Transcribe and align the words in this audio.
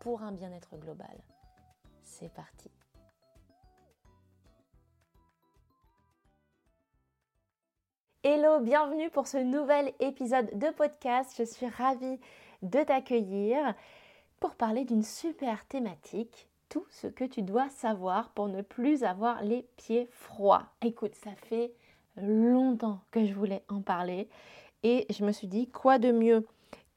pour 0.00 0.22
un 0.22 0.32
bien-être 0.32 0.76
global. 0.76 1.16
C'est 2.02 2.32
parti. 2.32 2.70
Hello, 8.24 8.60
bienvenue 8.60 9.10
pour 9.10 9.26
ce 9.26 9.38
nouvel 9.38 9.92
épisode 10.00 10.50
de 10.58 10.70
podcast. 10.70 11.34
Je 11.38 11.44
suis 11.44 11.68
ravie 11.68 12.18
de 12.62 12.82
t'accueillir 12.82 13.74
pour 14.40 14.54
parler 14.54 14.84
d'une 14.84 15.02
super 15.02 15.64
thématique, 15.66 16.48
tout 16.68 16.84
ce 16.90 17.06
que 17.06 17.24
tu 17.24 17.42
dois 17.42 17.68
savoir 17.70 18.30
pour 18.30 18.48
ne 18.48 18.62
plus 18.62 19.04
avoir 19.04 19.42
les 19.42 19.62
pieds 19.76 20.08
froids. 20.10 20.66
Écoute, 20.82 21.14
ça 21.14 21.30
fait 21.36 21.72
longtemps 22.16 23.00
que 23.10 23.24
je 23.24 23.32
voulais 23.32 23.62
en 23.68 23.80
parler 23.80 24.28
et 24.82 25.06
je 25.10 25.24
me 25.24 25.32
suis 25.32 25.48
dit 25.48 25.68
quoi 25.68 25.98
de 25.98 26.12
mieux 26.12 26.46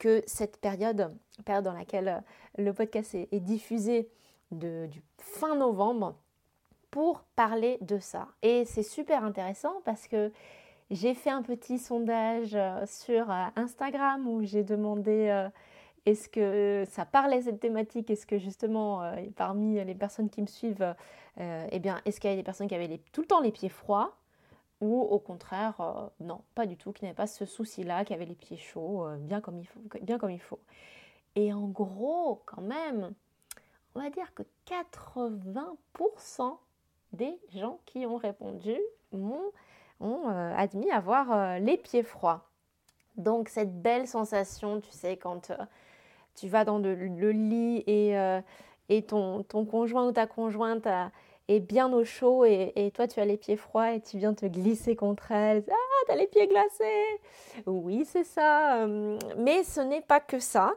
que 0.02 0.20
cette 0.26 0.56
période, 0.56 1.14
période 1.44 1.64
dans 1.64 1.72
laquelle 1.72 2.24
le 2.58 2.72
podcast 2.72 3.14
est, 3.14 3.38
diffusé 3.38 4.08
de, 4.50 4.86
du 4.86 5.00
fin 5.18 5.54
novembre 5.54 6.16
pour 6.90 7.20
parler 7.36 7.78
de 7.82 8.00
ça. 8.00 8.26
Et 8.42 8.64
c'est 8.64 8.82
super 8.82 9.22
intéressant 9.22 9.74
parce 9.84 10.08
que 10.08 10.32
j'ai 10.90 11.14
fait 11.14 11.30
un 11.30 11.42
petit 11.42 11.78
sondage 11.78 12.56
euh, 12.56 12.84
sur 12.84 13.30
euh, 13.30 13.44
Instagram 13.54 14.26
où 14.26 14.42
j'ai 14.42 14.64
demandé 14.64 15.28
euh, 15.28 15.48
est-ce 16.04 16.28
que 16.28 16.84
ça 16.90 17.04
parlait 17.04 17.42
cette 17.42 17.60
thématique? 17.60 18.10
Est-ce 18.10 18.26
que 18.26 18.38
justement, 18.38 19.08
parmi 19.36 19.84
les 19.84 19.94
personnes 19.94 20.30
qui 20.30 20.42
me 20.42 20.48
suivent, 20.48 20.96
eh 21.38 21.78
bien, 21.78 22.00
est-ce 22.04 22.18
qu'il 22.18 22.28
y 22.28 22.32
avait 22.32 22.42
des 22.42 22.44
personnes 22.44 22.66
qui 22.66 22.74
avaient 22.74 23.00
tout 23.12 23.20
le 23.20 23.26
temps 23.28 23.40
les 23.40 23.52
pieds 23.52 23.68
froids? 23.68 24.12
Ou 24.82 25.00
au 25.00 25.18
contraire, 25.18 26.10
non, 26.20 26.42
pas 26.54 26.66
du 26.66 26.76
tout, 26.76 26.92
qui 26.92 27.04
n'avaient 27.04 27.14
pas 27.14 27.26
ce 27.26 27.46
souci-là, 27.46 28.04
qui 28.04 28.12
avaient 28.12 28.26
les 28.26 28.34
pieds 28.34 28.58
chauds, 28.58 29.06
bien, 29.20 29.40
comme 29.40 29.58
il 29.58 29.66
faut, 29.66 29.80
bien 30.02 30.18
comme 30.18 30.30
il 30.30 30.40
faut. 30.40 30.60
Et 31.36 31.52
en 31.52 31.68
gros, 31.68 32.42
quand 32.44 32.60
même, 32.60 33.14
on 33.94 34.00
va 34.00 34.10
dire 34.10 34.34
que 34.34 34.42
80% 34.66 36.56
des 37.12 37.38
gens 37.54 37.78
qui 37.86 38.06
ont 38.06 38.16
répondu 38.16 38.76
ont 39.12 39.52
euh, 40.02 40.54
admis 40.56 40.90
avoir 40.90 41.32
euh, 41.32 41.58
les 41.58 41.76
pieds 41.76 42.02
froids. 42.02 42.48
Donc 43.16 43.48
cette 43.48 43.82
belle 43.82 44.06
sensation, 44.06 44.80
tu 44.80 44.90
sais, 44.90 45.16
quand 45.16 45.50
euh, 45.50 45.56
tu 46.34 46.48
vas 46.48 46.64
dans 46.64 46.78
le, 46.78 46.92
lit 47.30 47.84
et, 47.86 49.02
ton, 49.02 49.42
ton, 49.42 49.64
conjoint 49.64 50.06
ou 50.06 50.12
ta 50.12 50.26
conjointe 50.26 50.86
est 51.48 51.60
bien 51.60 51.92
au 51.92 52.04
chaud 52.04 52.44
et, 52.44 52.92
toi 52.94 53.06
tu 53.08 53.20
as 53.20 53.24
les 53.24 53.36
pieds 53.36 53.56
froids 53.56 53.92
et 53.92 54.00
tu 54.00 54.18
viens 54.18 54.34
te 54.34 54.46
glisser 54.46 54.96
contre 54.96 55.30
elle. 55.32 55.64
Ah, 55.70 56.04
t'as 56.06 56.16
les 56.16 56.26
pieds 56.26 56.46
glacés 56.46 57.20
Oui, 57.66 58.04
c'est 58.04 58.24
ça. 58.24 58.86
Mais 59.36 59.64
ce 59.64 59.80
n'est 59.80 60.00
pas 60.00 60.20
que 60.20 60.38
ça. 60.38 60.72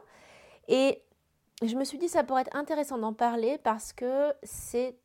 Et 0.68 1.02
je 1.62 1.76
me 1.76 1.84
suis 1.84 1.98
dit 1.98 2.08
ça 2.08 2.24
pourrait 2.24 2.42
être 2.42 2.56
intéressant 2.56 2.98
d'en 2.98 3.12
parler 3.12 3.58
parce 3.58 3.92
que 3.92 4.32
c'est 4.42 4.96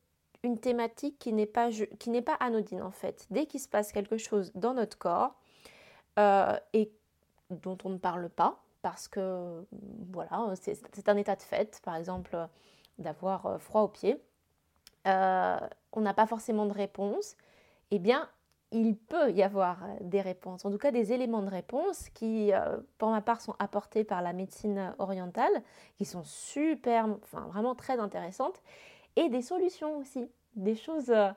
une 0.44 0.60
thématique 0.60 1.20
qui 1.20 1.34
n'est 1.34 1.46
pas, 1.46 1.70
pas 2.26 2.34
anodine 2.40 2.82
en 2.82 2.92
fait. 2.92 3.26
Dès 3.30 3.46
qu'il 3.46 3.60
se 3.60 3.68
passe 3.68 3.92
quelque 3.92 4.18
chose 4.18 4.52
dans 4.56 4.74
notre 4.74 4.98
corps 4.98 5.36
euh, 6.20 6.58
et 6.74 6.92
dont 7.50 7.78
on 7.84 7.90
ne 7.90 7.98
parle 7.98 8.30
pas, 8.30 8.62
parce 8.82 9.08
que 9.08 9.66
voilà, 10.12 10.54
c'est 10.56 11.10
un 11.10 11.18
état 11.18 11.36
de 11.36 11.42
fait, 11.42 11.80
par 11.84 11.96
exemple 11.96 12.36
d'avoir 12.98 13.46
euh, 13.46 13.58
froid 13.58 13.82
aux 13.82 13.88
pieds, 13.88 14.22
euh, 15.08 15.58
on 15.92 16.02
n'a 16.02 16.14
pas 16.14 16.28
forcément 16.28 16.66
de 16.66 16.74
réponse, 16.74 17.36
eh 17.92 18.00
bien 18.00 18.30
il 18.74 18.96
peut 18.96 19.32
y 19.32 19.44
avoir 19.44 19.80
des 20.00 20.22
réponses, 20.22 20.64
en 20.64 20.72
tout 20.72 20.78
cas 20.78 20.92
des 20.92 21.12
éléments 21.12 21.42
de 21.42 21.50
réponse 21.50 22.08
qui, 22.14 22.52
pour 22.98 23.10
ma 23.10 23.20
part, 23.20 23.42
sont 23.42 23.54
apportés 23.60 24.06
par 24.06 24.22
la 24.22 24.32
médecine 24.32 24.96
orientale, 24.98 25.52
qui 25.98 26.06
sont 26.06 26.24
super, 26.24 27.06
enfin 27.22 27.42
vraiment 27.50 27.76
très 27.76 28.00
intéressantes 28.00 28.62
et 29.16 29.30
des 29.30 29.42
solutions 29.42 29.98
aussi, 29.98 30.30
des 30.56 30.76
choses 30.76 31.10
euh, 31.10 31.30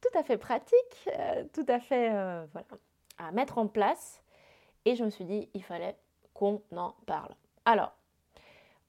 tout 0.00 0.18
à 0.18 0.22
fait 0.22 0.38
pratiques, 0.38 1.08
euh, 1.18 1.44
tout 1.52 1.66
à 1.68 1.80
fait 1.80 2.10
euh, 2.12 2.44
voilà, 2.52 2.66
à 3.18 3.32
mettre 3.32 3.58
en 3.58 3.66
place. 3.66 4.22
Et 4.84 4.96
je 4.96 5.04
me 5.04 5.10
suis 5.10 5.24
dit, 5.24 5.48
il 5.54 5.62
fallait 5.62 5.96
qu'on 6.34 6.60
en 6.76 6.94
parle. 7.06 7.34
Alors, 7.64 7.92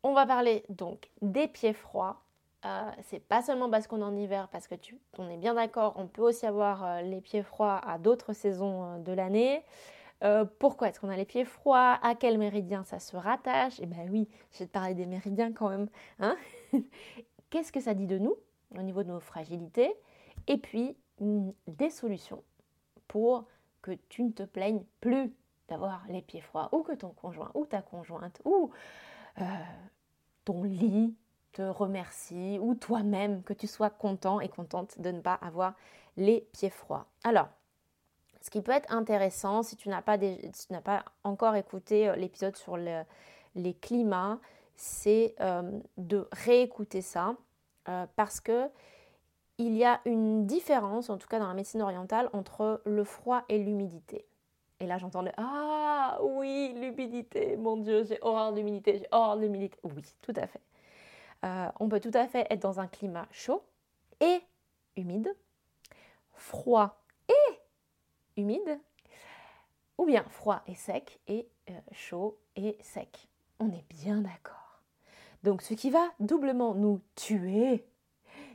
on 0.01 0.13
va 0.13 0.25
parler 0.25 0.65
donc 0.69 1.09
des 1.21 1.47
pieds 1.47 1.73
froids. 1.73 2.22
C'est 3.03 3.19
pas 3.19 3.41
seulement 3.41 3.69
parce 3.69 3.87
qu'on 3.87 3.99
est 3.99 4.03
en 4.03 4.15
hiver, 4.15 4.47
parce 4.49 4.67
que 4.67 4.75
tu, 4.75 4.97
on 5.17 5.29
est 5.29 5.37
bien 5.37 5.53
d'accord, 5.53 5.93
on 5.97 6.07
peut 6.07 6.21
aussi 6.21 6.45
avoir 6.45 7.01
les 7.01 7.21
pieds 7.21 7.43
froids 7.43 7.77
à 7.85 7.97
d'autres 7.97 8.33
saisons 8.33 8.99
de 8.99 9.11
l'année. 9.11 9.63
pourquoi 10.59 10.89
est-ce 10.89 10.99
qu'on 10.99 11.09
a 11.09 11.17
les 11.17 11.25
pieds 11.25 11.45
froids? 11.45 11.99
À 12.01 12.15
quel 12.15 12.37
méridien 12.37 12.83
ça 12.83 12.99
se 12.99 13.17
rattache? 13.17 13.79
Eh 13.81 13.85
bien 13.85 14.05
oui, 14.09 14.29
je 14.51 14.59
vais 14.59 14.67
parler 14.67 14.93
des 14.93 15.05
méridiens 15.05 15.51
quand 15.51 15.69
même. 15.69 15.89
Hein 16.19 16.37
qu'est-ce 17.49 17.71
que 17.71 17.81
ça 17.81 17.93
dit 17.93 18.07
de 18.07 18.17
nous 18.17 18.35
au 18.77 18.81
niveau 18.81 19.03
de 19.03 19.09
nos 19.09 19.19
fragilités? 19.19 19.93
Et 20.47 20.57
puis 20.57 20.97
mm, 21.19 21.51
des 21.67 21.89
solutions 21.89 22.43
pour 23.07 23.45
que 23.81 23.91
tu 24.09 24.23
ne 24.23 24.31
te 24.31 24.43
plaignes 24.43 24.83
plus 25.01 25.31
d'avoir 25.67 26.03
les 26.09 26.21
pieds 26.21 26.41
froids 26.41 26.69
ou 26.71 26.83
que 26.83 26.93
ton 26.93 27.09
conjoint 27.09 27.51
ou 27.53 27.65
ta 27.65 27.81
conjointe 27.81 28.41
ou 28.45 28.71
euh, 29.39 29.43
ton 30.45 30.63
lit 30.63 31.15
te 31.53 31.61
remercie 31.61 32.59
ou 32.59 32.75
toi-même 32.75 33.43
que 33.43 33.53
tu 33.53 33.67
sois 33.67 33.89
content 33.89 34.39
et 34.39 34.49
contente 34.49 34.99
de 34.99 35.11
ne 35.11 35.21
pas 35.21 35.35
avoir 35.35 35.73
les 36.17 36.41
pieds 36.51 36.69
froids. 36.69 37.05
Alors, 37.23 37.47
ce 38.41 38.49
qui 38.49 38.61
peut 38.61 38.73
être 38.73 38.91
intéressant 38.91 39.63
si 39.63 39.77
tu 39.77 39.87
n'as 39.89 40.01
pas, 40.01 40.17
pas, 40.83 41.05
encore 41.23 41.55
écouté 41.55 42.09
euh, 42.09 42.15
l'épisode 42.15 42.57
sur 42.57 42.77
les 42.77 43.73
climats, 43.75 44.39
c'est 44.75 45.35
euh, 45.39 45.79
de 45.97 46.27
réécouter 46.31 47.01
ça 47.01 47.35
euh, 47.87 48.05
parce 48.15 48.41
que 48.41 48.69
il 49.59 49.77
y 49.77 49.85
a 49.85 50.01
une 50.05 50.47
différence, 50.47 51.09
en 51.09 51.17
tout 51.17 51.27
cas 51.27 51.39
dans 51.39 51.47
la 51.47 51.53
médecine 51.53 51.81
orientale, 51.81 52.29
entre 52.33 52.81
le 52.85 53.03
froid 53.03 53.43
et 53.49 53.59
l'humidité. 53.59 54.25
Et 54.79 54.87
là 54.87 54.97
j'entendais 54.97 55.31
Ah 55.37 56.17
oui, 56.21 56.73
l'humidité, 56.75 57.55
mon 57.55 57.77
Dieu, 57.77 58.03
j'ai 58.03 58.17
horreur 58.21 58.51
de 58.51 58.57
l'humidité, 58.57 58.97
j'ai 58.97 59.07
horreur 59.11 59.37
de 59.37 59.43
l'humidité. 59.43 59.77
Oui, 59.83 60.03
tout 60.21 60.33
à 60.35 60.47
fait. 60.47 60.61
Euh, 61.43 61.69
on 61.79 61.89
peut 61.89 61.99
tout 61.99 62.11
à 62.13 62.27
fait 62.27 62.47
être 62.49 62.61
dans 62.61 62.79
un 62.79 62.87
climat 62.87 63.27
chaud 63.31 63.63
et 64.19 64.41
humide, 64.95 65.35
froid 66.33 67.03
et 67.27 67.59
humide, 68.37 68.79
ou 69.97 70.05
bien 70.05 70.23
froid 70.29 70.61
et 70.67 70.75
sec 70.75 71.19
et 71.27 71.47
chaud 71.91 72.37
et 72.55 72.77
sec. 72.81 73.27
On 73.59 73.69
est 73.71 73.85
bien 73.89 74.21
d'accord. 74.21 74.81
Donc 75.43 75.61
ce 75.61 75.73
qui 75.73 75.89
va 75.89 76.09
doublement 76.19 76.73
nous 76.73 77.01
tuer, 77.15 77.85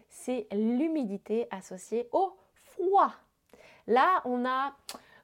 c'est 0.09 0.47
l'humidité 0.53 1.47
associée 1.51 2.09
au 2.12 2.36
froid. 2.54 3.12
Là, 3.86 4.22
on 4.24 4.47
a, 4.47 4.74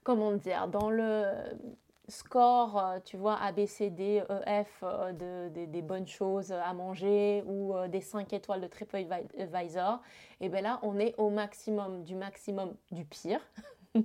comment 0.03 0.33
dire, 0.33 0.69
dans 0.69 0.91
le 0.91 1.25
score, 2.09 2.79
euh, 2.79 2.99
tu 3.05 3.17
vois, 3.17 3.37
A, 3.41 3.53
B, 3.53 3.61
E, 3.61 4.25
euh, 4.31 5.49
des 5.51 5.83
bonnes 5.83 6.07
choses 6.07 6.53
à 6.53 6.73
manger 6.73 7.43
ou 7.47 7.75
euh, 7.75 7.89
des 7.89 8.01
5 8.01 8.33
étoiles 8.33 8.61
de 8.61 8.67
TripAdvisor, 8.67 10.01
et 10.41 10.49
bien 10.49 10.61
là, 10.61 10.79
on 10.83 10.99
est 10.99 11.15
au 11.19 11.31
maximum 11.31 12.05
du 12.05 12.15
maximum 12.15 12.75
du 12.91 13.05
pire. 13.05 13.41
ne 13.95 14.01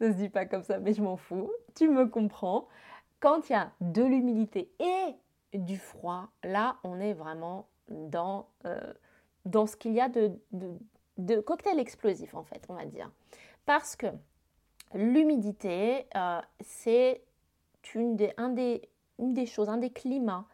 se 0.00 0.16
dit 0.16 0.28
pas 0.28 0.44
comme 0.46 0.62
ça, 0.62 0.78
mais 0.78 0.92
je 0.92 1.02
m'en 1.02 1.16
fous. 1.16 1.50
Tu 1.74 1.88
me 1.88 2.06
comprends 2.06 2.66
quand 3.24 3.48
il 3.48 3.52
y 3.52 3.56
a 3.56 3.72
de 3.80 4.02
l'humidité 4.02 4.70
et 4.80 5.58
du 5.58 5.78
froid, 5.78 6.28
là, 6.42 6.76
on 6.84 7.00
est 7.00 7.14
vraiment 7.14 7.68
dans, 7.88 8.48
euh, 8.66 8.92
dans 9.46 9.66
ce 9.66 9.76
qu'il 9.76 9.92
y 9.92 10.00
a 10.00 10.10
de, 10.10 10.32
de, 11.16 11.40
cocktail 11.40 11.78
explosif, 11.78 12.34
en 12.34 12.44
fait, 12.44 12.66
on 12.68 12.74
va 12.74 12.84
dire. 12.84 13.10
Parce 13.64 13.96
que 13.96 14.08
l'humidité, 14.92 16.06
euh, 16.16 16.40
c'est 16.60 17.22
une 17.94 18.16
des, 18.16 18.32
un 18.36 18.50
des, 18.50 18.82
une 19.18 19.34
des 19.34 19.46
choses, 19.46 19.68
un 19.68 19.76
des 19.76 19.90
climats, 19.90 20.46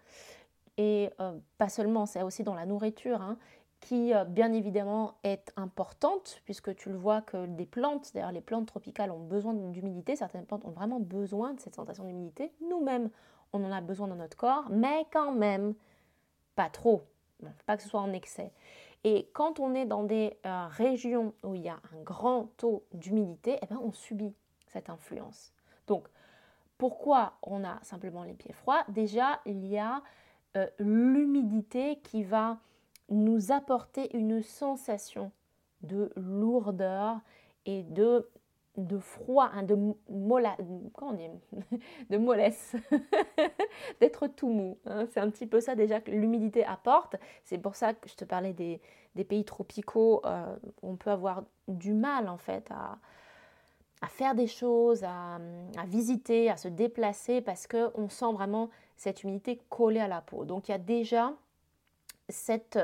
et 0.76 1.10
euh, 1.20 1.38
pas 1.58 1.68
seulement, 1.68 2.06
c'est 2.06 2.22
aussi 2.22 2.42
dans 2.42 2.54
la 2.54 2.66
nourriture, 2.66 3.20
hein, 3.20 3.36
qui 3.80 4.14
euh, 4.14 4.24
bien 4.24 4.52
évidemment 4.52 5.14
est 5.24 5.52
importante 5.56 6.40
puisque 6.44 6.74
tu 6.76 6.90
le 6.90 6.96
vois 6.96 7.22
que 7.22 7.46
des 7.46 7.66
plantes, 7.66 8.12
d'ailleurs 8.14 8.32
les 8.32 8.40
plantes 8.40 8.66
tropicales 8.66 9.10
ont 9.10 9.18
besoin 9.20 9.54
d'humidité, 9.54 10.16
certaines 10.16 10.44
plantes 10.44 10.64
ont 10.64 10.70
vraiment 10.70 11.00
besoin 11.00 11.54
de 11.54 11.60
cette 11.60 11.74
sensation 11.74 12.04
d'humidité. 12.04 12.52
Nous-mêmes, 12.68 13.10
on 13.52 13.64
en 13.64 13.72
a 13.72 13.80
besoin 13.80 14.06
dans 14.06 14.16
notre 14.16 14.36
corps, 14.36 14.68
mais 14.70 15.06
quand 15.12 15.32
même 15.32 15.74
pas 16.54 16.68
trop. 16.68 17.02
pas 17.66 17.76
que 17.76 17.82
ce 17.82 17.88
soit 17.88 18.00
en 18.00 18.12
excès. 18.12 18.52
Et 19.04 19.30
quand 19.32 19.60
on 19.60 19.74
est 19.74 19.86
dans 19.86 20.04
des 20.04 20.36
euh, 20.44 20.66
régions 20.68 21.32
où 21.42 21.54
il 21.54 21.62
y 21.62 21.68
a 21.68 21.80
un 21.94 22.02
grand 22.02 22.50
taux 22.58 22.84
d'humidité, 22.92 23.58
eh 23.62 23.66
ben, 23.66 23.80
on 23.82 23.92
subit 23.92 24.34
cette 24.66 24.90
influence. 24.90 25.52
Donc, 25.86 26.06
pourquoi 26.76 27.34
on 27.42 27.64
a 27.64 27.78
simplement 27.82 28.24
les 28.24 28.34
pieds 28.34 28.52
froids? 28.52 28.84
Déjà, 28.88 29.40
il 29.46 29.66
y 29.66 29.78
a 29.78 30.02
euh, 30.56 30.66
l'humidité 30.78 32.00
qui 32.02 32.24
va 32.24 32.58
nous 33.08 33.52
apporter 33.52 34.16
une 34.16 34.42
sensation 34.42 35.32
de 35.82 36.12
lourdeur 36.16 37.20
et 37.66 37.82
de, 37.82 38.28
de 38.86 38.98
froid, 38.98 39.50
hein, 39.54 39.62
de, 39.62 39.76
mola, 40.08 40.56
comment 40.94 41.16
de 42.10 42.16
mollesse, 42.16 42.76
d'être 44.00 44.26
tout 44.28 44.48
mou. 44.48 44.78
Hein. 44.86 45.06
C'est 45.10 45.20
un 45.20 45.30
petit 45.30 45.46
peu 45.46 45.60
ça 45.60 45.74
déjà 45.74 46.00
que 46.00 46.10
l'humidité 46.10 46.64
apporte. 46.64 47.16
C'est 47.44 47.58
pour 47.58 47.76
ça 47.76 47.94
que 47.94 48.08
je 48.08 48.14
te 48.14 48.24
parlais 48.24 48.52
des, 48.52 48.80
pays 49.24 49.44
tropicaux. 49.44 50.22
Euh, 50.24 50.56
on 50.82 50.96
peut 50.96 51.10
avoir 51.10 51.44
du 51.68 51.92
mal 51.92 52.28
en 52.28 52.38
fait 52.38 52.70
à, 52.70 52.98
faire 54.08 54.34
des 54.34 54.46
choses, 54.46 55.04
à, 55.04 55.38
visiter, 55.86 56.50
à 56.50 56.56
se 56.56 56.68
déplacer 56.68 57.40
parce 57.40 57.66
qu'on 57.66 58.08
sent 58.08 58.32
vraiment 58.32 58.70
cette 58.96 59.22
humidité 59.22 59.60
collée 59.68 60.00
à 60.00 60.08
la 60.08 60.20
peau. 60.20 60.44
Donc 60.44 60.68
il 60.68 60.72
y 60.72 60.74
a 60.74 60.78
déjà 60.78 61.32
cet 62.28 62.78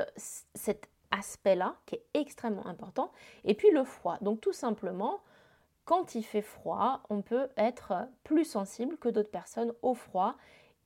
aspect-là 1.11 1.75
qui 1.85 1.95
est 1.95 2.03
extrêmement 2.13 2.65
important. 2.67 3.11
Et 3.43 3.53
puis 3.53 3.71
le 3.71 3.83
froid. 3.83 4.17
Donc 4.21 4.41
tout 4.41 4.53
simplement, 4.53 5.21
quand 5.87 6.15
il 6.15 6.23
fait 6.23 6.41
froid, 6.41 7.01
on 7.09 7.21
peut 7.21 7.47
être 7.55 7.93
plus 8.25 8.43
sensible 8.43 8.97
que 8.97 9.07
d'autres 9.07 9.31
personnes 9.31 9.71
au 9.81 9.93
froid 9.93 10.35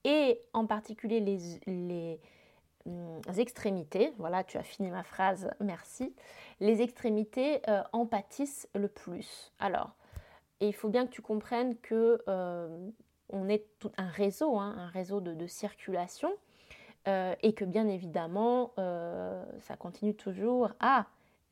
et 0.03 0.39
en 0.53 0.68
particulier 0.68 1.19
les, 1.19 2.19
hum, 2.86 3.19
extrémités. 3.36 4.13
Voilà, 4.19 4.44
tu 4.44 4.59
as 4.59 4.63
fini 4.63 4.92
ma 4.92 5.01
phrase, 5.01 5.50
merci. 5.59 6.13
Les 6.59 6.83
extrémités 6.83 7.68
euh, 7.68 7.81
en 7.94 8.06
pâtissent 8.06 8.69
le 8.75 8.88
plus. 8.88 9.51
Alors, 9.57 9.95
il 10.59 10.74
faut 10.74 10.89
bien 10.89 11.07
que 11.07 11.12
tu 11.12 11.24
comprennes 11.24 11.75
que 11.80 12.21
euh, 12.27 12.89
on 13.30 13.50
est 13.50 13.65
tout 13.80 13.92
un 13.98 14.07
réseau, 14.07 14.59
hein, 14.59 14.75
un 14.77 14.88
réseau 14.88 15.19
de 15.19 15.48
circulation. 15.48 16.31
Euh, 17.07 17.33
et 17.42 17.53
que 17.53 17.65
bien 17.65 17.88
évidemment, 17.88 18.74
ça 18.77 19.75
continue 19.80 20.13
toujours 20.13 20.69
à 20.80 21.07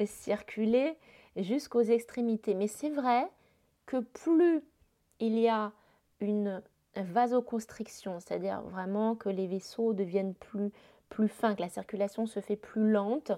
circuler 0.06 0.96
jusqu'aux 1.36 1.82
extrémités. 1.82 2.54
Mais 2.54 2.68
c'est 2.68 2.92
vrai 2.92 3.28
plus 3.98 4.62
il 5.20 5.38
y 5.38 5.48
a 5.48 5.72
une 6.22 6.62
vasoconstriction, 6.96 8.20
c'est-à-dire 8.20 8.62
vraiment 8.62 9.16
que 9.16 9.30
les 9.30 9.48
vaisseaux 9.48 9.94
deviennent 9.94 10.34
plus, 10.34 10.72
fins, 11.28 11.56
que 11.56 11.62
la 11.62 11.70
circulation 11.70 12.26
se 12.26 12.40
fait 12.40 12.56
plus 12.56 12.92
lente, 12.92 13.32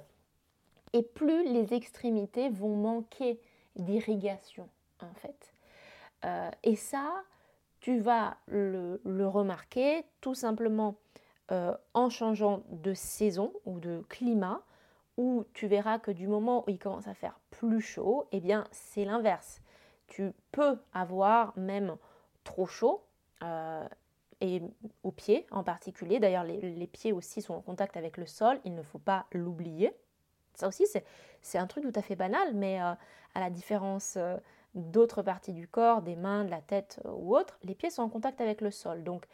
et 0.94 1.04
plus 1.04 1.44
les 1.46 1.74
extrémités 1.74 2.50
vont 2.50 2.76
manquer 2.76 3.40
d'irrigation 3.76 4.68
en 5.00 5.14
fait. 5.16 5.54
Euh, 6.26 6.52
et 6.64 6.76
ça, 6.76 7.24
tu 7.80 8.00
vas 8.00 8.38
le, 8.48 9.02
le 9.06 9.28
remarquer 9.28 10.04
tout 10.20 10.36
simplement 10.36 10.96
euh, 11.52 11.76
en 11.94 12.10
changeant 12.10 12.64
de 12.70 12.94
saison 12.94 13.54
ou 13.66 13.80
de 13.80 14.04
climat, 14.10 14.62
où 15.18 15.44
tu 15.54 15.68
verras 15.68 16.00
que 16.00 16.12
du 16.12 16.28
moment 16.28 16.64
où 16.66 16.70
il 16.70 16.80
commence 16.80 17.08
à 17.08 17.14
faire 17.14 17.40
plus 17.50 17.82
chaud, 17.82 18.28
eh 18.32 18.40
bien 18.40 18.64
c'est 18.72 19.06
l'inverse. 19.06 19.62
Tu 20.12 20.34
peux 20.52 20.78
avoir 20.94 21.58
même 21.58 21.96
trop 22.44 22.66
chaud, 22.66 23.04
euh, 23.44 23.88
et 24.42 24.62
aux 25.04 25.12
pieds 25.12 25.46
en 25.52 25.64
particulier. 25.64 26.20
D'ailleurs, 26.20 26.44
les, 26.44 26.88
pieds 26.88 27.12
aussi 27.12 27.42
sont 27.42 27.54
en 27.54 27.62
contact 27.62 27.96
avec 27.96 28.18
le 28.18 28.26
sol, 28.26 28.60
il 28.66 28.74
ne 28.74 28.82
faut 28.82 29.00
pas 29.00 29.26
l'oublier. 29.32 29.96
Ça 30.56 30.68
aussi, 30.68 30.86
c'est 31.42 31.58
un 31.58 31.68
truc 31.68 31.84
tout 31.84 32.00
à 32.00 32.02
fait 32.02 32.16
banal, 32.16 32.54
mais 32.56 32.82
euh, 32.82 32.94
à 33.36 33.40
la 33.40 33.52
différence 33.52 34.18
d'autres 34.74 35.22
parties 35.22 35.54
du 35.54 35.68
corps, 35.68 36.02
des 36.02 36.16
mains, 36.16 36.44
de 36.44 36.50
la 36.50 36.62
tête 36.62 37.00
ou 37.06 37.36
autres, 37.36 37.60
les 37.64 37.76
pieds 37.76 37.90
sont 37.90 38.02
en 38.02 38.10
contact 38.10 38.42
avec 38.42 38.62
le 38.62 38.72
sol. 38.72 39.04
Donc, 39.04 39.28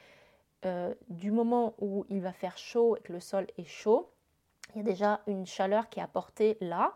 euh, 0.65 0.93
du 1.09 1.31
moment 1.31 1.75
où 1.79 2.05
il 2.09 2.21
va 2.21 2.33
faire 2.33 2.57
chaud 2.57 2.97
et 2.97 3.01
que 3.01 3.13
le 3.13 3.19
sol 3.19 3.47
est 3.57 3.67
chaud, 3.67 4.11
il 4.75 4.79
y 4.79 4.81
a 4.81 4.83
déjà 4.83 5.21
une 5.27 5.45
chaleur 5.45 5.89
qui 5.89 5.99
est 5.99 6.03
apportée 6.03 6.57
là. 6.61 6.93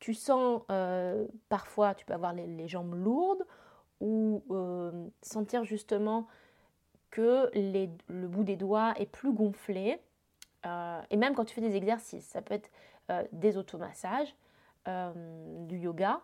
Tu 0.00 0.14
sens 0.14 0.62
euh, 0.70 1.26
parfois, 1.48 1.94
tu 1.94 2.04
peux 2.04 2.14
avoir 2.14 2.32
les, 2.32 2.68
jambes 2.68 2.94
lourdes 2.94 3.46
ou 4.00 4.42
euh, 4.50 5.08
sentir 5.22 5.64
justement 5.64 6.26
que 7.10 7.50
le 7.54 8.26
bout 8.26 8.44
des 8.44 8.56
doigts 8.56 8.94
est 8.96 9.06
plus 9.06 9.32
gonflé. 9.32 10.00
et 10.64 11.16
même 11.16 11.34
quand 11.34 11.44
tu 11.44 11.54
fais 11.54 11.60
des 11.60 11.76
exercices, 11.76 12.26
ça 12.26 12.42
peut 12.42 12.54
être 12.54 12.70
des 13.32 13.56
automassages, 13.56 14.34
du 14.86 15.78
yoga, 15.78 16.20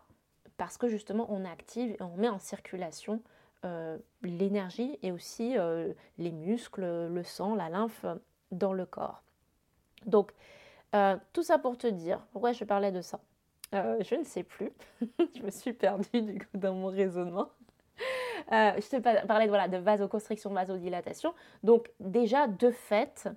parce 0.57 0.79
que 0.79 0.89
justement 0.89 1.27
on 1.29 1.45
active 1.45 1.91
et 1.91 2.03
on 2.03 2.17
met 2.17 2.29
en 2.29 2.39
circulation 2.39 3.21
euh, 3.65 3.99
l'énergie 4.23 4.99
et 5.03 5.11
aussi 5.11 5.57
euh, 5.57 5.93
les 6.19 6.31
muscles, 6.31 7.09
le 7.09 7.23
sang, 7.25 7.55
la 7.55 7.69
lymphe 7.69 8.05
dans 8.53 8.73
le 8.73 8.87
corps. 8.87 9.23
Donc, 10.05 10.33
euh, 10.95 11.17
tout 11.33 11.43
ça 11.43 11.59
pour 11.59 11.77
te 11.79 11.87
dire, 11.87 12.21
pourquoi 12.33 12.53
je 12.53 12.65
parlais 12.65 12.93
de 12.93 13.01
ça? 13.01 13.19
Je 14.01 14.15
ne 14.15 14.25
sais 14.25 14.43
plus, 14.43 14.73
je 15.37 15.43
me 15.43 15.51
suis 15.51 15.73
perdue 15.73 16.23
du 16.23 16.39
coup 16.39 16.57
dans 16.57 16.75
mon 16.75 16.89
raisonnement. 16.89 17.49
je 18.51 18.89
te 18.89 19.27
parlais 19.27 19.49
voilà, 19.49 19.69
de 19.69 19.77
vasoconstriction, 19.77 20.51
vasodilatation. 20.51 21.35
Donc 21.63 21.91
déjà, 22.01 22.47
de 22.47 22.71
fait, 22.71 23.29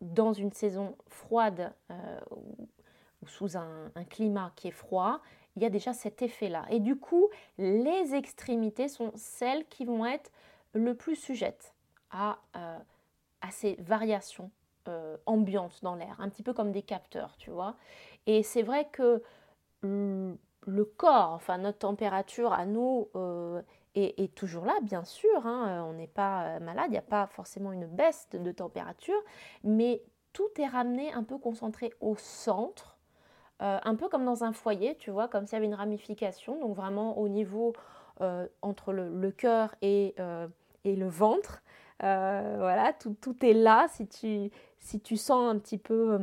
dans 0.00 0.32
une 0.32 0.52
saison 0.52 0.96
froide 1.08 1.72
ou, 2.30 2.68
sous 3.26 3.56
un, 3.56 3.90
climat 4.10 4.52
qui 4.54 4.68
est 4.68 4.72
froid, 4.72 5.20
il 5.56 5.62
y 5.62 5.66
a 5.66 5.70
déjà 5.70 5.92
cet 5.92 6.22
effet-là. 6.22 6.66
Et 6.70 6.80
du 6.80 6.96
coup, 6.96 7.28
les 7.58 8.14
extrémités 8.14 8.88
sont 8.88 9.12
celles 9.16 9.66
qui 9.66 9.84
vont 9.84 10.04
être 10.04 10.30
le 10.74 10.94
plus 10.94 11.16
sujettes 11.16 11.74
à, 12.10 12.38
euh, 12.56 12.78
ces 13.50 13.74
variations 13.76 14.50
euh, 14.88 15.16
ambiantes 15.24 15.82
dans 15.82 15.94
l'air, 15.94 16.16
un 16.20 16.28
petit 16.28 16.42
peu 16.42 16.52
comme 16.52 16.72
des 16.72 16.82
capteurs, 16.82 17.36
tu 17.38 17.50
vois. 17.50 17.74
Et 18.26 18.42
c'est 18.42 18.62
vrai 18.62 18.88
que 18.92 19.22
le 19.82 20.84
corps, 20.84 21.32
enfin 21.32 21.58
notre 21.58 21.78
température 21.78 22.52
à 22.52 22.66
nous 22.66 23.08
euh, 23.14 23.62
est, 23.94 24.34
toujours 24.34 24.64
là, 24.64 24.74
bien 24.82 25.04
sûr, 25.04 25.46
hein, 25.46 25.84
on 25.88 25.92
n'est 25.92 26.08
pas 26.08 26.58
malade, 26.60 26.86
il 26.88 26.92
n'y 26.92 26.98
a 26.98 27.02
pas 27.02 27.26
forcément 27.28 27.72
une 27.72 27.86
baisse 27.86 28.28
de 28.32 28.52
température, 28.52 29.22
mais 29.62 30.02
tout 30.32 30.48
est 30.58 30.66
ramené 30.66 31.12
un 31.12 31.22
peu 31.22 31.38
concentré 31.38 31.92
au 32.00 32.16
centre 32.16 32.96
euh, 33.62 33.78
un 33.84 33.94
peu 33.94 34.08
comme 34.08 34.24
dans 34.24 34.44
un 34.44 34.52
foyer, 34.52 34.96
tu 34.96 35.10
vois, 35.10 35.28
comme 35.28 35.46
s'il 35.46 35.54
y 35.54 35.56
avait 35.56 35.66
une 35.66 35.74
ramification, 35.74 36.60
donc 36.60 36.76
vraiment 36.76 37.16
au 37.18 37.28
niveau 37.28 37.72
euh, 38.20 38.46
entre 38.60 38.92
le, 38.92 39.30
cœur 39.30 39.74
et, 39.80 40.14
euh, 40.20 40.46
et, 40.84 40.94
le 40.94 41.08
ventre. 41.08 41.62
voilà, 42.00 42.92
tout, 42.92 43.16
tout, 43.20 43.44
est 43.44 43.54
là. 43.54 43.86
Si 43.88 44.06
tu, 44.06 44.50
si 44.78 45.00
tu 45.00 45.16
sens 45.16 45.50
un 45.50 45.58
petit 45.58 45.78
peu 45.78 46.18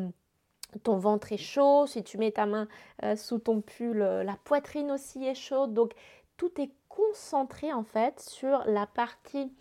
ton 0.80 0.98
ventre 0.98 1.32
est 1.32 1.38
chaud, 1.38 1.86
si 1.88 2.04
tu 2.04 2.18
mets 2.18 2.32
ta 2.32 2.46
main 2.46 2.68
sous 3.16 3.40
ton 3.40 3.62
pull, 3.62 3.98
la 4.00 4.36
poitrine 4.44 4.92
aussi 4.92 5.26
est 5.26 5.36
chaude. 5.36 5.74
Donc 5.74 5.94
tout 6.38 6.52
est 6.62 6.72
concentré 6.90 7.74
en 7.74 7.84
fait 7.84 8.20
sur 8.20 8.64
la 8.66 8.86
partie, 8.86 9.52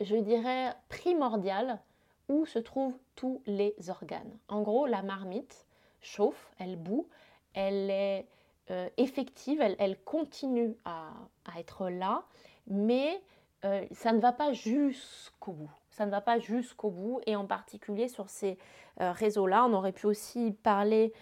je 0.00 0.16
dirais, 0.16 0.74
primordiale 0.88 1.80
où 2.28 2.44
se 2.46 2.58
trouvent 2.58 2.98
tous 3.14 3.42
les 3.46 3.74
organes. 3.88 4.38
En 4.48 4.62
gros, 4.62 4.86
la 4.86 5.02
marmite, 5.02 5.66
chauffe, 6.00 6.50
elle 6.58 6.76
boue, 6.76 7.08
elle 7.54 7.90
est 7.90 8.26
euh, 8.70 8.88
effective, 8.96 9.60
elle, 9.60 9.98
continue 10.02 10.76
à, 10.84 11.12
être 11.56 11.88
là, 11.88 12.24
mais 12.66 13.22
euh, 13.64 13.86
ça 13.92 14.12
ne 14.12 14.20
va 14.20 14.32
pas 14.32 14.52
jusqu'au 14.52 15.52
bout. 15.52 15.70
Ça 15.96 16.04
ne 16.04 16.10
va 16.10 16.20
pas 16.20 16.38
jusqu'au 16.38 16.90
bout, 16.90 17.20
et 17.24 17.36
en 17.36 17.46
particulier 17.46 18.08
sur 18.08 18.28
ces 18.28 18.58
euh, 19.00 19.12
réseaux-là, 19.12 19.64
on 19.64 19.72
aurait 19.72 19.92
pu 19.92 20.06
aussi 20.06 20.52
parler 20.62 21.12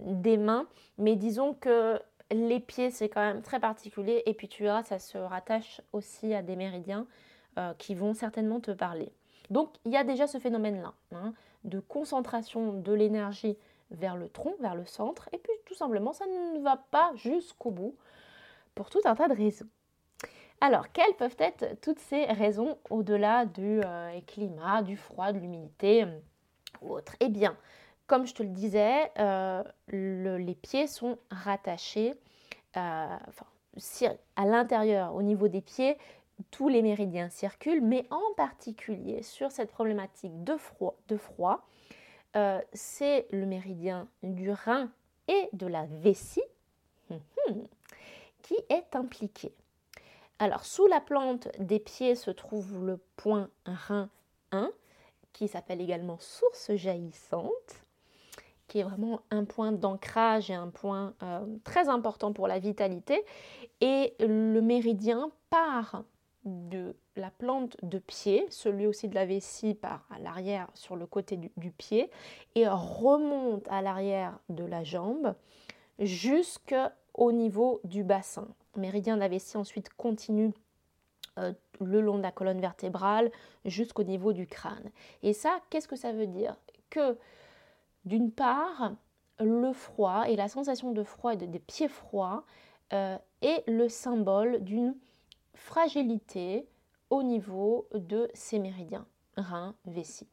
des 0.00 0.38
mains, 0.38 0.66
mais 0.96 1.16
disons 1.16 1.52
que 1.52 2.00
les 2.30 2.60
pieds, 2.60 2.90
c'est 2.90 3.10
quand 3.10 3.20
même 3.20 3.42
très 3.42 3.60
particulier, 3.60 4.22
et 4.24 4.32
puis 4.32 4.48
tu 4.48 4.62
verras, 4.62 4.82
ça 4.82 4.98
se 4.98 5.18
rattache 5.18 5.82
aussi 5.92 6.32
à 6.32 6.40
des 6.40 6.56
méridiens 6.56 7.06
qui 7.76 7.94
vont 7.94 8.14
certainement 8.14 8.60
te 8.60 8.70
parler. 8.70 9.12
Donc 9.50 9.74
il 9.84 9.92
y 9.92 9.98
a 9.98 10.02
déjà 10.02 10.26
ce 10.26 10.38
phénomène-là, 10.38 10.94
hein, 11.12 11.34
de 11.64 11.78
concentration 11.78 12.72
de 12.72 12.92
l'énergie 12.94 13.58
vers 13.90 14.16
le 14.16 14.30
tronc, 14.30 14.56
vers 14.60 14.74
le 14.74 14.86
centre, 14.86 15.28
et 15.32 15.38
puis 15.38 15.52
tout 15.66 15.74
simplement 15.74 16.14
ça 16.14 16.24
ne 16.24 16.62
va 16.62 16.78
pas 16.90 17.12
jusqu'au 17.16 17.70
bout 17.70 17.94
pour 18.74 18.88
tout 18.88 19.00
un 19.04 19.14
tas 19.14 19.28
de 19.28 19.34
raisons. 19.34 19.68
Alors, 20.60 20.90
quelles 20.92 21.14
peuvent 21.14 21.36
être 21.38 21.78
toutes 21.80 21.98
ces 21.98 22.24
raisons 22.24 22.78
au-delà 22.88 23.44
du 23.44 23.80
euh, 23.84 24.20
climat, 24.26 24.82
du 24.82 24.96
froid, 24.96 25.32
de 25.32 25.38
l'humidité 25.38 26.04
euh, 26.04 26.18
ou 26.80 26.94
autre? 26.94 27.16
Eh 27.20 27.28
bien, 27.28 27.56
comme 28.06 28.26
je 28.26 28.34
te 28.34 28.42
le 28.42 28.48
disais, 28.48 29.10
euh, 29.18 29.62
les 29.88 30.54
pieds 30.54 30.86
sont 30.86 31.18
rattachés, 31.30 32.14
à 32.74 33.20
l'intérieur, 34.38 35.14
au 35.14 35.22
niveau 35.22 35.48
des 35.48 35.60
pieds, 35.60 35.96
tous 36.50 36.68
les 36.68 36.82
méridiens 36.82 37.28
circulent, 37.28 37.82
mais 37.82 38.06
en 38.10 38.34
particulier 38.36 39.22
sur 39.22 39.52
cette 39.52 39.70
problématique 39.70 40.42
de 40.44 40.56
froid, 40.56 40.96
de 41.08 41.16
froid 41.16 41.64
c'est 42.72 43.28
le 43.30 43.46
méridien 43.46 44.08
du 44.24 44.50
rein 44.50 44.90
et 45.28 45.48
de 45.52 45.66
la 45.68 45.86
vessie 45.86 46.42
hum, 47.10 47.20
hum, 47.48 47.68
qui 48.42 48.56
est 48.68 48.96
impliqué. 48.96 49.52
Alors, 50.38 50.64
sous 50.64 50.86
la 50.86 51.00
plante 51.00 51.48
des 51.58 51.78
pieds 51.78 52.16
se 52.16 52.30
trouve 52.30 52.84
le 52.84 52.98
point 53.16 53.50
rein 53.66 54.10
1, 54.50 54.70
qui 55.32 55.48
s'appelle 55.48 55.80
également 55.80 56.18
source 56.18 56.74
jaillissante, 56.74 57.84
qui 58.66 58.80
est 58.80 58.82
vraiment 58.82 59.20
un 59.30 59.44
point 59.44 59.72
d'ancrage 59.72 60.50
et 60.50 60.54
un 60.54 60.70
point 60.70 61.14
euh, 61.22 61.44
très 61.62 61.88
important 61.88 62.32
pour 62.32 62.48
la 62.48 62.58
vitalité. 62.58 63.24
Et 63.80 64.14
le 64.20 64.60
méridien 64.60 65.30
part 65.50 66.04
de 66.44 66.96
la 67.16 67.30
plante 67.30 67.76
de 67.82 67.98
pied, 67.98 68.46
celui 68.50 68.86
aussi 68.86 69.08
de 69.08 69.14
la 69.14 69.26
vessie 69.26 69.74
par 69.74 70.06
à 70.10 70.18
l'arrière 70.18 70.68
sur 70.74 70.96
le 70.96 71.06
côté 71.06 71.36
du, 71.36 71.70
pied, 71.70 72.10
et 72.54 72.66
remonte 72.66 73.66
à 73.68 73.82
l'arrière 73.82 74.38
de 74.48 74.64
la 74.64 74.84
jambe 74.84 75.34
jusqu'au 75.98 77.32
niveau 77.32 77.80
du 77.84 78.02
bassin. 78.02 78.48
Méridien 78.76 79.16
de 79.16 79.20
la 79.20 79.58
ensuite 79.58 79.92
continue 79.94 80.52
euh, 81.38 81.52
le 81.80 82.00
long 82.00 82.16
de 82.18 82.22
la 82.22 82.30
colonne 82.30 82.60
vertébrale 82.60 83.32
jusqu'au 83.64 84.04
niveau 84.04 84.32
du 84.32 84.46
crâne. 84.46 84.90
Et 85.22 85.32
ça, 85.32 85.58
qu'est-ce 85.68 85.88
que 85.88 85.96
ça 85.96 86.12
veut 86.12 86.28
dire? 86.28 86.56
Que 86.90 87.18
d'une 88.04 88.30
part, 88.30 88.92
le 89.40 89.72
froid 89.72 90.28
et 90.28 90.36
la 90.36 90.48
sensation 90.48 90.92
de 90.92 91.02
froid 91.02 91.34
des 91.34 91.58
pieds 91.58 91.88
froids 91.88 92.44
euh, 92.92 93.18
est 93.42 93.68
le 93.68 93.88
symbole 93.88 94.62
d'une 94.62 94.94
fragilité 95.54 96.68
au 97.10 97.22
niveau 97.22 97.88
de 97.94 98.30
ces 98.34 98.60
méridiens, 98.60 99.06
rein, 99.36 99.74
vessie. 99.86 100.28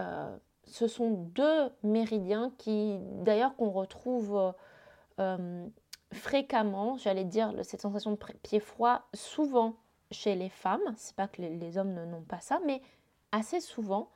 Euh, 0.00 0.34
ce 0.64 0.86
sont 0.86 1.10
deux 1.10 1.68
méridiens 1.82 2.52
qui, 2.56 2.98
d'ailleurs, 3.22 3.56
qu'on 3.56 3.70
retrouve 3.70 4.54
fréquemment, 6.12 6.96
j'allais 6.96 7.24
dire, 7.24 7.52
cette 7.62 7.80
sensation 7.80 8.12
de 8.12 8.18
pied 8.42 8.60
froid, 8.60 9.02
souvent 9.14 9.76
chez 10.10 10.34
les 10.34 10.48
femmes. 10.48 10.94
C'est 10.96 11.14
pas 11.14 11.28
que 11.28 11.42
les, 11.42 11.78
hommes 11.78 11.92
n'ont 11.92 12.22
pas 12.22 12.40
ça, 12.40 12.60
mais 12.64 12.80
assez 13.32 13.60
souvent. 13.60 14.10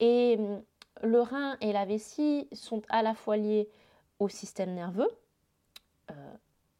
Et 0.00 0.36
hum, 0.38 0.62
le 1.02 1.20
rein 1.20 1.56
et 1.60 1.72
la 1.72 1.84
vessie 1.84 2.48
sont 2.52 2.82
à 2.88 3.02
la 3.02 3.14
fois 3.14 3.36
liés 3.36 3.68
au 4.18 4.28
système 4.28 4.74
nerveux. 4.74 5.10
Euh, 6.10 6.14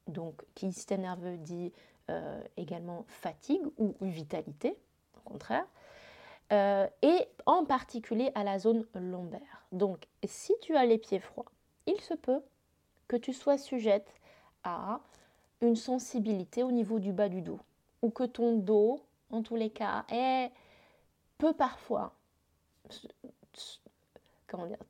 donc, 0.07 0.43
qui 0.55 0.73
système 0.73 1.03
nerveux 1.03 1.37
dit 1.37 1.73
euh, 2.11 2.41
également 2.57 3.05
fatigue 3.09 3.63
ou 3.79 3.95
vitalité, 4.01 4.79
au 5.17 5.29
contraire, 5.29 5.67
euh, 6.53 6.87
et 7.03 7.27
en 7.45 7.65
particulier 7.65 8.31
à 8.37 8.45
la 8.45 8.59
zone 8.59 8.87
lombaire. 8.95 9.67
Donc, 9.73 10.07
si 10.25 10.53
tu 10.63 10.77
as 10.77 10.87
les 10.87 10.99
pieds 10.99 11.19
froids, 11.19 11.51
il 11.87 12.01
se 12.01 12.15
peut 12.15 12.41
que 13.09 13.17
tu 13.17 13.33
sois 13.33 13.59
sujette 13.59 14.13
une 15.61 15.77
sensibilité 15.77 16.63
au 16.63 16.71
niveau 16.71 16.99
du 16.99 17.13
bas 17.13 17.29
du 17.29 17.43
dos, 17.43 17.61
ou 18.03 18.11
que 18.11 18.25
ton 18.25 18.57
dos, 18.57 19.01
en 19.31 19.43
tous 19.43 19.57
les 19.57 19.71
cas, 19.71 20.05
est, 20.11 20.51
peut 21.39 21.53
parfois 21.53 22.13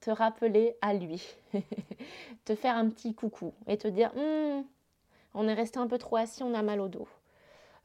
te 0.00 0.10
rappeler 0.10 0.76
à 0.80 0.94
lui, 0.94 1.22
te 2.44 2.54
faire 2.54 2.76
un 2.76 2.88
petit 2.90 3.14
coucou 3.14 3.54
et 3.66 3.78
te 3.78 3.88
dire 3.88 4.12
hum, 4.16 4.64
on 5.34 5.48
est 5.48 5.54
resté 5.54 5.78
un 5.78 5.86
peu 5.86 5.98
trop 5.98 6.16
assis, 6.16 6.42
on 6.42 6.54
a 6.54 6.62
mal 6.62 6.80
au 6.80 6.88
dos. 6.88 7.08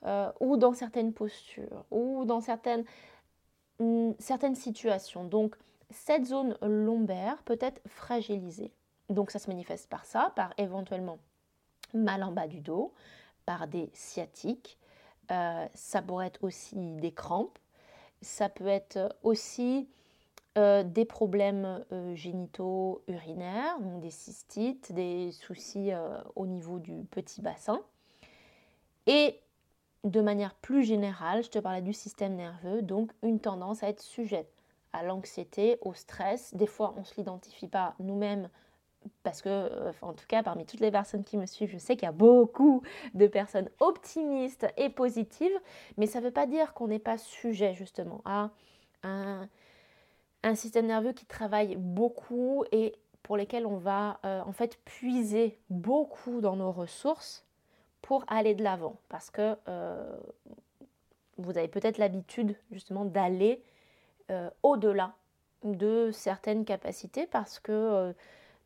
Euh, 0.06 0.32
ou 0.40 0.58
dans 0.58 0.74
certaines 0.74 1.14
postures, 1.14 1.86
ou 1.92 2.26
dans 2.26 2.42
certaines, 2.42 2.86
mm, 3.80 4.14
certaines 4.18 4.56
situations. 4.56 5.24
Donc, 5.26 5.56
cette 5.92 6.26
zone 6.26 6.58
lombaire 6.62 7.44
peut 7.44 7.60
être 7.62 7.82
fragilisée. 7.88 8.72
Donc, 9.10 9.30
ça 9.30 9.38
se 9.38 9.50
manifeste 9.50 9.90
par 9.90 10.06
ça, 10.06 10.32
par 10.36 10.54
éventuellement 10.58 11.20
mal 11.94 12.24
en 12.24 12.32
bas 12.32 12.48
du 12.48 12.60
dos, 12.60 12.94
par 13.46 13.68
des 13.68 13.90
sciatiques. 13.94 14.78
Euh, 15.32 15.68
ça 15.74 16.02
pourrait 16.02 16.28
être 16.28 16.44
aussi 16.44 16.76
des 16.98 17.12
crampes. 17.12 17.58
Ça 18.22 18.50
peut 18.50 18.68
être 18.68 19.16
aussi 19.24 19.88
euh, 20.58 20.84
des 20.84 21.06
problèmes 21.06 21.86
euh, 21.94 22.14
génitaux 22.14 23.04
urinaires, 23.08 23.80
donc 23.80 24.02
des 24.02 24.10
cystites, 24.10 24.92
des 24.92 25.32
soucis 25.32 25.94
euh, 25.94 26.22
au 26.36 26.46
niveau 26.46 26.78
du 26.78 27.06
petit 27.06 27.42
bassin. 27.42 27.82
Et 29.08 29.40
de 30.04 30.20
manière 30.20 30.54
plus 30.56 30.84
générale, 30.84 31.42
je 31.42 31.50
te 31.50 31.60
parlais 31.60 31.82
du 31.82 31.94
système 31.94 32.36
nerveux, 32.36 32.82
donc 32.82 33.14
une 33.24 33.40
tendance 33.40 33.82
à 33.82 33.88
être 33.88 34.02
sujette 34.02 34.52
à 34.92 35.04
l'anxiété, 35.04 35.78
au 35.80 35.94
stress. 35.94 36.54
Des 36.54 36.68
fois, 36.68 36.94
on 36.98 37.00
ne 37.00 37.06
se 37.06 37.16
l'identifie 37.16 37.70
pas 37.70 37.96
nous-mêmes 38.00 38.50
parce 39.24 39.42
que, 39.42 39.70
en 40.02 40.14
tout 40.14 40.26
cas, 40.28 40.44
parmi 40.44 40.66
toutes 40.66 40.80
les 40.80 40.92
personnes 40.92 41.24
qui 41.24 41.38
me 41.38 41.46
suivent, 41.46 41.72
je 41.72 41.78
sais 41.78 41.96
qu'il 41.96 42.06
y 42.06 42.10
a 42.10 42.12
beaucoup 42.12 42.84
de 43.14 43.28
personnes 43.28 43.70
optimistes 43.80 44.68
et 44.78 44.90
positives, 44.90 45.58
mais 45.98 46.08
ça 46.08 46.20
ne 46.20 46.26
veut 46.26 46.32
pas 46.32 46.46
dire 46.46 46.74
qu'on 46.74 46.88
n'est 46.88 47.00
pas 47.00 47.18
sujet 47.18 47.74
justement 47.74 48.22
à 48.26 48.52
un, 49.04 49.48
système 50.56 50.88
nerveux 50.88 51.14
qui 51.14 51.26
travaille 51.26 51.76
beaucoup 51.76 52.64
et 52.72 52.96
pour 53.24 53.38
lesquels 53.38 53.66
on 53.66 53.78
va 53.78 54.20
euh, 54.26 54.42
en 54.42 54.52
fait 54.52 54.80
puiser 54.84 55.58
beaucoup 55.70 56.42
dans 56.42 56.56
nos 56.56 56.72
ressources 56.72 57.46
pour 58.02 58.24
aller 58.28 58.56
de 58.56 58.64
l'avant. 58.64 58.98
Parce 59.10 59.30
que 59.30 59.56
euh, 59.68 60.18
vous 61.38 61.58
avez 61.58 61.68
peut-être 61.68 61.98
l'habitude 61.98 62.56
justement 62.72 63.06
d'aller 63.06 63.64
euh, 64.32 64.50
au-delà 64.64 65.14
de 65.64 66.10
certaines 66.12 66.66
capacités 66.66 67.28
parce 67.28 67.60
que, 67.60 68.14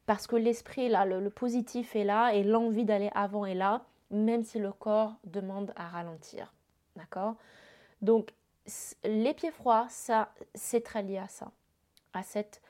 parce 0.05 0.27
que 0.27 0.35
l'esprit 0.35 0.89
là, 0.89 1.05
le, 1.05 1.19
le, 1.19 1.29
positif 1.29 1.95
est 1.95 2.03
là 2.03 2.33
et 2.33 2.43
l'envie 2.43 2.85
d'aller 2.85 3.09
avant 3.15 3.45
est 3.45 3.55
là, 3.55 3.85
même 4.12 4.43
si 4.43 4.59
le 4.59 4.71
corps 4.71 5.15
demande 5.24 5.74
à 5.75 5.88
ralentir. 5.88 6.53
D'accord? 6.95 7.35
Donc 8.01 8.31
les 9.03 9.33
pieds 9.33 9.51
froids, 9.51 9.85
ça, 9.89 10.33
c'est 10.53 10.83
très 10.83 11.03
lié 11.03 11.17
à 11.17 11.27
ça 11.27 11.51
à 12.15 12.24
cette 12.24 12.62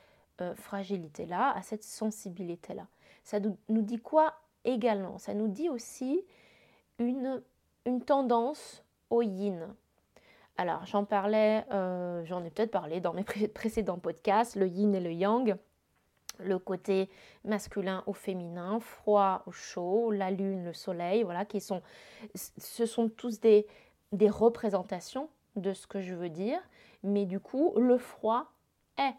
euh, 0.42 0.54
fragilité-là, 0.56 1.56
à 1.56 1.62
cette 1.62 1.84
sensibilité-là. 1.84 2.88
Ça 3.24 3.40
nous, 3.40 3.82
dit 3.82 4.00
quoi 4.00 4.34
également? 4.66 5.18
Ça 5.18 5.34
nous 5.34 5.48
dit 5.48 5.70
aussi 5.70 6.26
une, 7.00 7.42
une 7.86 8.02
tendance 8.02 8.84
au 9.10 9.22
yin. 9.22 9.74
Alors 10.58 10.86
j'en 10.86 11.06
parlais, 11.06 11.64
euh, 11.72 12.26
j'en 12.26 12.44
ai 12.44 12.50
peut-être 12.50 12.72
parlé 12.72 13.00
dans 13.00 13.14
mes 13.14 13.24
précédents 13.54 14.00
podcasts, 14.00 14.56
le 14.56 14.68
yin 14.68 14.94
et 14.96 15.00
le 15.00 15.12
yang, 15.12 15.56
le 16.40 16.60
côté 16.60 17.10
masculin 17.44 18.04
au 18.08 18.14
féminin, 18.14 18.80
froid 18.80 19.44
au 19.46 19.52
chaud, 19.52 20.12
la 20.12 20.32
lune, 20.32 20.66
le 20.66 20.74
soleil, 20.74 21.24
voilà, 21.24 21.46
qui 21.46 21.62
sont, 21.62 21.82
ce 22.36 22.86
sont 22.86 23.10
tous 23.10 23.40
des, 23.40 23.68
représentations 24.12 25.30
de 25.56 25.74
ce 25.74 25.88
que 25.88 26.02
je 26.02 26.14
veux 26.14 26.30
dire, 26.30 26.60
mais 27.04 27.26
du 27.26 27.40
coup 27.40 27.74
le 27.78 27.98
froid 27.98 28.52
est 28.98 29.14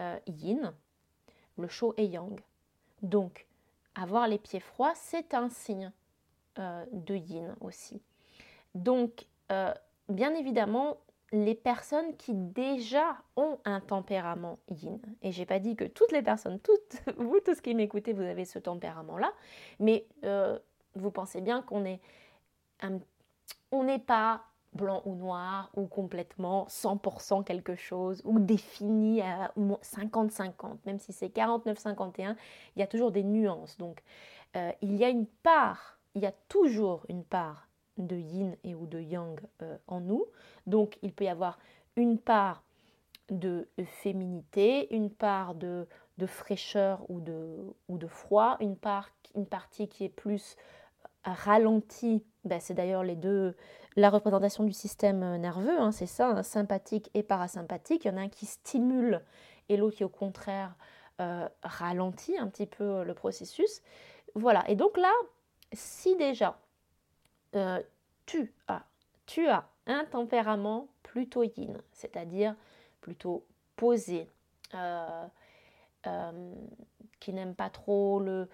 euh, 0.00 0.18
yin, 0.26 0.72
le 1.56 1.68
chaud 1.68 1.94
et 1.96 2.04
yang. 2.04 2.40
Donc, 3.02 3.46
avoir 3.94 4.26
les 4.28 4.38
pieds 4.38 4.60
froids, 4.60 4.94
c'est 4.94 5.34
un 5.34 5.48
signe 5.48 5.92
euh, 6.58 6.84
de 6.92 7.14
yin 7.14 7.54
aussi. 7.60 8.02
Donc, 8.74 9.26
euh, 9.52 9.72
bien 10.08 10.34
évidemment, 10.34 10.98
les 11.34 11.54
personnes 11.54 12.16
qui 12.16 12.32
déjà 12.32 13.16
ont 13.36 13.58
un 13.64 13.80
tempérament 13.80 14.58
yin, 14.70 15.00
et 15.22 15.32
j'ai 15.32 15.46
pas 15.46 15.58
dit 15.58 15.76
que 15.76 15.84
toutes 15.84 16.12
les 16.12 16.22
personnes, 16.22 16.60
toutes 16.60 17.02
vous, 17.16 17.40
tous 17.40 17.60
qui 17.60 17.74
m'écoutez, 17.74 18.12
vous 18.12 18.22
avez 18.22 18.44
ce 18.44 18.58
tempérament-là, 18.58 19.32
mais 19.80 20.06
vous 20.94 21.10
pensez 21.10 21.40
bien 21.40 21.62
qu'on 21.62 21.84
est, 21.84 22.00
on 23.72 23.82
n'est 23.82 23.98
pas 23.98 24.44
blanc 24.74 25.02
ou 25.04 25.14
noir, 25.14 25.70
ou 25.76 25.86
complètement 25.86 26.66
100% 26.68 27.44
quelque 27.44 27.74
chose, 27.74 28.20
ou 28.24 28.38
défini 28.38 29.22
à 29.22 29.52
50-50, 29.56 30.78
même 30.86 30.98
si 30.98 31.12
c'est 31.12 31.34
49-51, 31.34 32.36
il 32.76 32.80
y 32.80 32.82
a 32.82 32.86
toujours 32.86 33.12
des 33.12 33.22
nuances. 33.22 33.76
Donc 33.78 34.02
euh, 34.56 34.72
il 34.82 34.96
y 34.96 35.04
a 35.04 35.08
une 35.08 35.26
part, 35.26 35.98
il 36.14 36.22
y 36.22 36.26
a 36.26 36.32
toujours 36.48 37.04
une 37.08 37.24
part 37.24 37.63
de 37.98 38.16
yin 38.16 38.56
et 38.64 38.74
ou 38.74 38.86
de 38.86 39.00
yang 39.00 39.40
euh, 39.62 39.76
en 39.86 40.00
nous. 40.00 40.24
Donc 40.66 40.98
il 41.02 41.12
peut 41.12 41.24
y 41.24 41.28
avoir 41.28 41.58
une 41.96 42.18
part 42.18 42.62
de 43.30 43.66
féminité, 43.86 44.94
une 44.94 45.10
part 45.10 45.54
de, 45.54 45.86
de 46.18 46.26
fraîcheur 46.26 47.04
ou 47.08 47.20
de, 47.20 47.56
ou 47.88 47.98
de 47.98 48.06
froid, 48.06 48.56
une, 48.60 48.76
part, 48.76 49.08
une 49.34 49.46
partie 49.46 49.88
qui 49.88 50.04
est 50.04 50.10
plus 50.10 50.56
ralentie. 51.24 52.22
Ben, 52.44 52.60
c'est 52.60 52.74
d'ailleurs 52.74 53.02
les 53.02 53.16
deux, 53.16 53.56
la 53.96 54.10
représentation 54.10 54.64
du 54.64 54.72
système 54.72 55.22
euh, 55.22 55.38
nerveux, 55.38 55.80
hein, 55.80 55.92
c'est 55.92 56.06
ça, 56.06 56.28
hein, 56.28 56.42
sympathique 56.42 57.10
et 57.14 57.22
parasympathique. 57.22 58.04
Il 58.04 58.08
y 58.08 58.10
en 58.10 58.18
a 58.18 58.20
un 58.20 58.28
qui 58.28 58.46
stimule 58.46 59.22
et 59.68 59.76
l'autre 59.76 59.96
qui 59.96 60.04
au 60.04 60.08
contraire 60.08 60.76
euh, 61.20 61.48
ralentit 61.62 62.36
un 62.36 62.48
petit 62.48 62.66
peu 62.66 62.84
euh, 62.84 63.04
le 63.04 63.14
processus. 63.14 63.82
Voilà, 64.34 64.68
et 64.68 64.76
donc 64.76 64.96
là, 64.98 65.12
si 65.72 66.16
déjà 66.16 66.58
tu 68.26 68.52
as 68.68 68.84
tu 69.26 69.46
as 69.48 69.64
un 69.86 70.04
tempérament 70.04 70.88
plutôt 71.02 71.42
yin, 71.42 71.80
c'est-à-dire 71.92 72.54
plutôt 73.00 73.44
posé, 73.76 74.28
euh, 74.74 75.26
euh, 76.06 76.52
qui 77.20 77.32
n'aime 77.32 77.54
pas 77.54 77.70
trop 77.70 78.20
le 78.20 78.48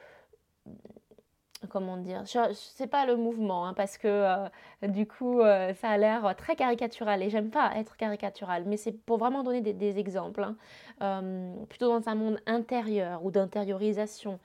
comment 1.69 1.99
dire, 1.99 2.23
sais 2.54 2.87
pas 2.87 3.04
le 3.04 3.16
mouvement, 3.16 3.66
hein, 3.66 3.75
parce 3.75 3.99
que 3.99 4.09
euh, 4.09 4.88
du 4.88 5.07
coup, 5.07 5.40
ça 5.40 5.90
a 5.90 5.99
l'air 5.99 6.35
très 6.35 6.57
caricatural 6.57 7.23
et 7.23 7.28
j'aime 7.28 7.50
pas 7.50 7.73
être 7.76 7.99
caricatural, 7.99 8.64
mais 8.66 8.78
c'est 8.78 8.92
pour 8.92 9.19
vraiment 9.19 9.42
donner 9.42 9.61
des, 9.61 9.99
exemples, 9.99 10.42
hein. 10.42 11.23
plutôt 11.69 11.88
dans 11.88 12.09
un 12.09 12.14
monde 12.14 12.40
intérieur 12.47 13.23
ou 13.26 13.30
d'intériorisation, 13.30 14.40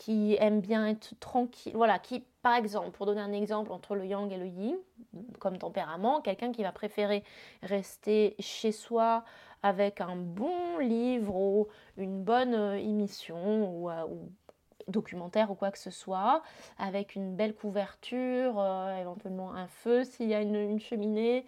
qui 0.00 0.34
aime 0.40 0.60
bien 0.60 0.86
être 0.86 1.12
tranquille, 1.20 1.74
voilà, 1.74 1.98
qui, 1.98 2.24
par 2.40 2.54
exemple, 2.54 2.90
pour 2.90 3.04
donner 3.04 3.20
un 3.20 3.34
exemple 3.34 3.70
entre 3.70 3.94
le 3.94 4.06
yang 4.06 4.32
et 4.32 4.38
le 4.38 4.46
yin, 4.46 4.76
comme 5.38 5.58
tempérament, 5.58 6.22
quelqu'un 6.22 6.52
qui 6.52 6.62
va 6.62 6.72
préférer 6.72 7.22
rester 7.62 8.34
chez 8.38 8.72
soi 8.72 9.24
avec 9.62 10.00
un 10.00 10.16
bon 10.16 10.78
livre 10.78 11.36
ou 11.36 11.68
une 11.98 12.24
bonne 12.24 12.54
euh, 12.54 12.78
émission 12.78 13.70
ou, 13.70 13.90
euh, 13.90 14.06
ou 14.06 14.32
documentaire 14.88 15.50
ou 15.50 15.54
quoi 15.54 15.70
que 15.70 15.78
ce 15.78 15.90
soit, 15.90 16.42
avec 16.78 17.14
une 17.14 17.36
belle 17.36 17.54
couverture, 17.54 18.58
euh, 18.58 18.98
éventuellement 19.02 19.52
un 19.52 19.66
feu 19.66 20.04
s'il 20.04 20.30
y 20.30 20.34
a 20.34 20.40
une, 20.40 20.80
cheminée, 20.80 21.44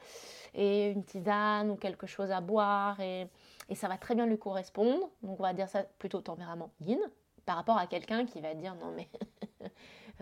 et 0.54 0.90
une 0.90 1.04
tisane 1.04 1.70
ou 1.70 1.76
quelque 1.76 2.06
chose 2.06 2.30
à 2.30 2.42
boire, 2.42 3.00
et, 3.00 3.28
et, 3.70 3.74
ça 3.74 3.88
va 3.88 3.96
très 3.96 4.14
bien 4.14 4.26
lui 4.26 4.38
correspondre. 4.38 5.08
Donc 5.22 5.40
on 5.40 5.42
va 5.42 5.54
dire 5.54 5.70
ça 5.70 5.84
plutôt 5.98 6.20
tempérament 6.20 6.68
yin, 6.82 7.00
par 7.44 7.56
rapport 7.56 7.78
à 7.78 7.86
quelqu'un 7.86 8.24
qui 8.26 8.40
va 8.40 8.54
dire 8.54 8.74
non 8.76 8.92
mais 8.96 9.08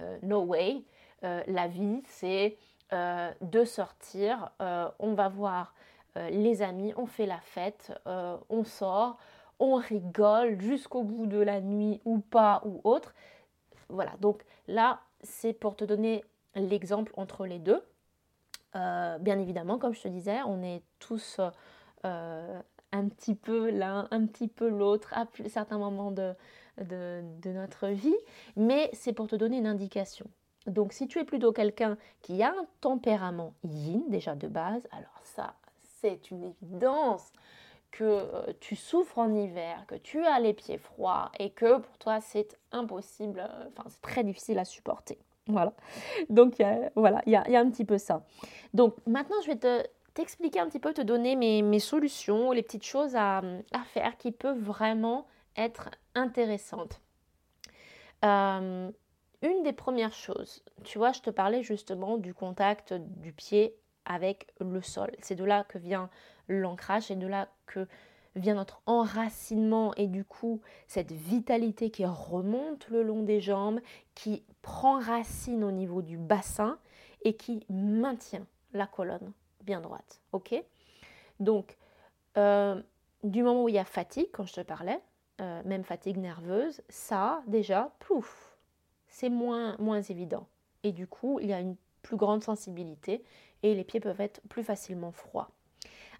no 0.23 0.43
way, 0.43 0.83
la 1.23 1.69
vie 1.69 2.03
c'est 2.07 2.57
de 2.93 3.65
sortir, 3.65 4.51
on 4.61 5.15
va 5.15 5.29
voir 5.29 5.75
euh, 6.17 6.29
les 6.31 6.63
amis, 6.63 6.93
on 6.97 7.07
fait 7.07 7.27
la 7.27 7.41
fête, 7.41 7.93
euh, 8.07 8.37
on 8.49 8.65
sort, 8.65 9.17
on 9.61 9.77
rigole 9.77 10.61
jusqu'au 10.61 11.05
bout 11.05 11.27
de 11.27 11.39
la 11.39 11.61
nuit 11.61 12.01
ou 12.05 12.19
pas 12.19 12.63
ou 12.65 12.81
autre. 12.85 13.15
Voilà, 13.89 14.13
donc 14.21 14.45
là, 14.67 15.01
c'est 15.23 15.53
pour 15.53 15.77
te 15.77 15.85
donner 15.85 16.25
l'exemple 16.55 17.13
entre 17.17 17.47
les 17.47 17.59
deux. 17.59 17.83
Euh, 18.75 19.19
bien 19.19 19.39
évidemment, 19.39 19.79
comme 19.79 19.95
je 19.95 20.03
te 20.03 20.09
disais, 20.09 20.43
on 20.47 20.63
est 20.63 20.83
tous 20.99 21.41
un 22.03 23.09
petit 23.09 23.35
peu 23.35 23.71
l'un, 23.71 24.09
un 24.11 24.27
petit 24.27 24.49
peu 24.49 24.69
l'autre 24.69 25.13
à 25.15 25.27
certains 25.49 25.79
moments 25.79 26.11
de, 26.11 26.35
de 26.85 27.51
notre 27.53 27.89
vie, 27.89 28.17
mais 28.57 28.91
c'est 28.93 29.13
pour 29.13 29.27
te 29.27 29.37
donner 29.37 29.59
une 29.59 29.67
indication. 29.67 30.27
Donc 30.67 30.93
si 30.93 31.09
tu 31.09 31.19
es 31.19 31.25
plutôt 31.25 31.53
quelqu'un 31.53 31.97
qui 32.23 32.43
a 32.43 32.51
un 32.51 32.67
tempérament 32.81 33.55
yin 33.65 34.03
déjà 34.09 34.35
de 34.35 34.47
base, 34.47 34.87
alors 34.93 35.21
ça, 35.25 35.55
c'est 36.01 36.31
une 36.31 36.45
évidence 36.45 37.33
que 37.91 38.05
euh, 38.05 38.53
tu 38.61 38.77
souffres 38.77 39.19
en 39.19 39.35
hiver, 39.35 39.85
que 39.89 39.97
tu 39.97 40.25
as 40.25 40.39
les 40.39 40.55
pieds 40.55 40.79
froids 40.79 41.33
et 41.39 41.51
que 41.51 41.79
pour 41.79 41.99
toi 41.99 42.21
c'est 42.21 42.57
impossible, 42.73 43.41
euh, 43.41 43.69
enfin 43.69 43.89
c'est 43.89 44.03
très 44.03 44.23
difficile 44.23 44.59
à 44.59 44.65
supporter. 44.65 45.19
Voilà. 45.47 45.73
Donc 46.29 46.63
voilà, 46.95 47.23
il 47.27 47.33
y 47.33 47.37
a, 47.37 47.59
un 47.59 47.71
petit 47.71 47.85
peu 47.85 47.99
ça. 47.99 48.23
Donc 48.75 48.95
maintenant 49.07 49.37
je 49.43 49.49
vais 49.49 49.57
te 49.57 49.83
t'expliquer 50.15 50.61
un 50.61 50.69
petit 50.69 50.79
peu, 50.79 50.93
te 50.93 51.01
donner 51.01 51.35
mes, 51.35 51.79
solutions, 51.79 52.53
les 52.53 52.63
petites 52.63 52.85
choses 52.85 53.17
à, 53.17 53.43
faire 53.87 54.17
qui 54.17 54.31
peuvent 54.33 54.61
vraiment 54.61 55.27
être 55.57 55.91
intéressantes. 56.15 57.01
Euh, 58.25 58.91
une 59.43 59.63
des 59.63 59.73
premières 59.73 60.13
choses, 60.13 60.63
tu 60.85 60.99
vois, 60.99 61.13
je 61.13 61.21
te 61.21 61.31
parlais 61.31 61.63
justement 61.63 62.19
du 62.19 62.35
contact 62.35 62.93
du 62.93 63.33
pied 63.33 63.75
avec 64.05 64.49
le 64.61 64.83
sol. 64.83 65.11
C'est 65.21 65.35
de 65.35 65.45
là 65.45 65.65
que 65.65 65.79
vient 65.79 66.11
l'ancrage, 66.49 67.05
c'est 67.05 67.17
de 67.17 67.27
là 67.27 67.49
que 67.67 67.87
vient 68.37 68.55
notre 68.55 68.81
enracinement 68.87 69.93
et 69.95 70.07
du 70.07 70.25
coup 70.25 70.61
cette 70.87 71.13
vitalité 71.13 71.91
qui 71.91 72.05
remonte 72.05 72.89
le 72.89 73.03
long 73.03 73.23
des 73.23 73.41
jambes, 73.41 73.81
qui 74.15 74.45
prend 74.63 75.01
racine 75.01 75.65
au 75.65 75.73
niveau 75.73 76.03
du 76.03 76.17
bassin 76.17 76.79
et 77.23 77.35
qui 77.35 77.65
maintient 77.69 78.47
la 78.73 78.87
colonne 78.87 79.33
bien 79.63 79.81
droite. 79.81 80.21
Ok? 80.33 80.55
Donc, 81.39 81.77
euh, 82.37 82.81
du 83.25 83.43
moment 83.43 83.65
où 83.65 83.69
il 83.69 83.75
y 83.75 83.79
a 83.79 83.85
fatigue, 83.85 84.29
quand 84.33 84.47
je 84.47 84.55
te 84.55 84.61
parlais, 84.61 85.01
euh, 85.41 85.63
même 85.65 85.85
fatigue 85.85 86.19
nerveuse, 86.19 86.83
ça 86.89 87.43
déjà, 87.47 87.93
plouf, 87.99 88.59
c'est 89.09 89.31
moins, 89.31 89.77
moins 89.79 90.03
évident. 90.03 90.47
Et 90.83 90.93
du 90.93 91.07
coup, 91.07 91.41
il 91.41 91.49
y 91.49 91.53
a 91.53 91.61
une 91.61 91.77
plus 92.03 92.17
grande 92.17 92.43
sensibilité 92.43 93.25
et 93.63 93.75
les 93.75 93.85
pieds 93.85 94.01
peuvent 94.01 94.21
être 94.21 94.41
plus 94.49 94.65
facilement 94.65 95.13
froids. 95.13 95.51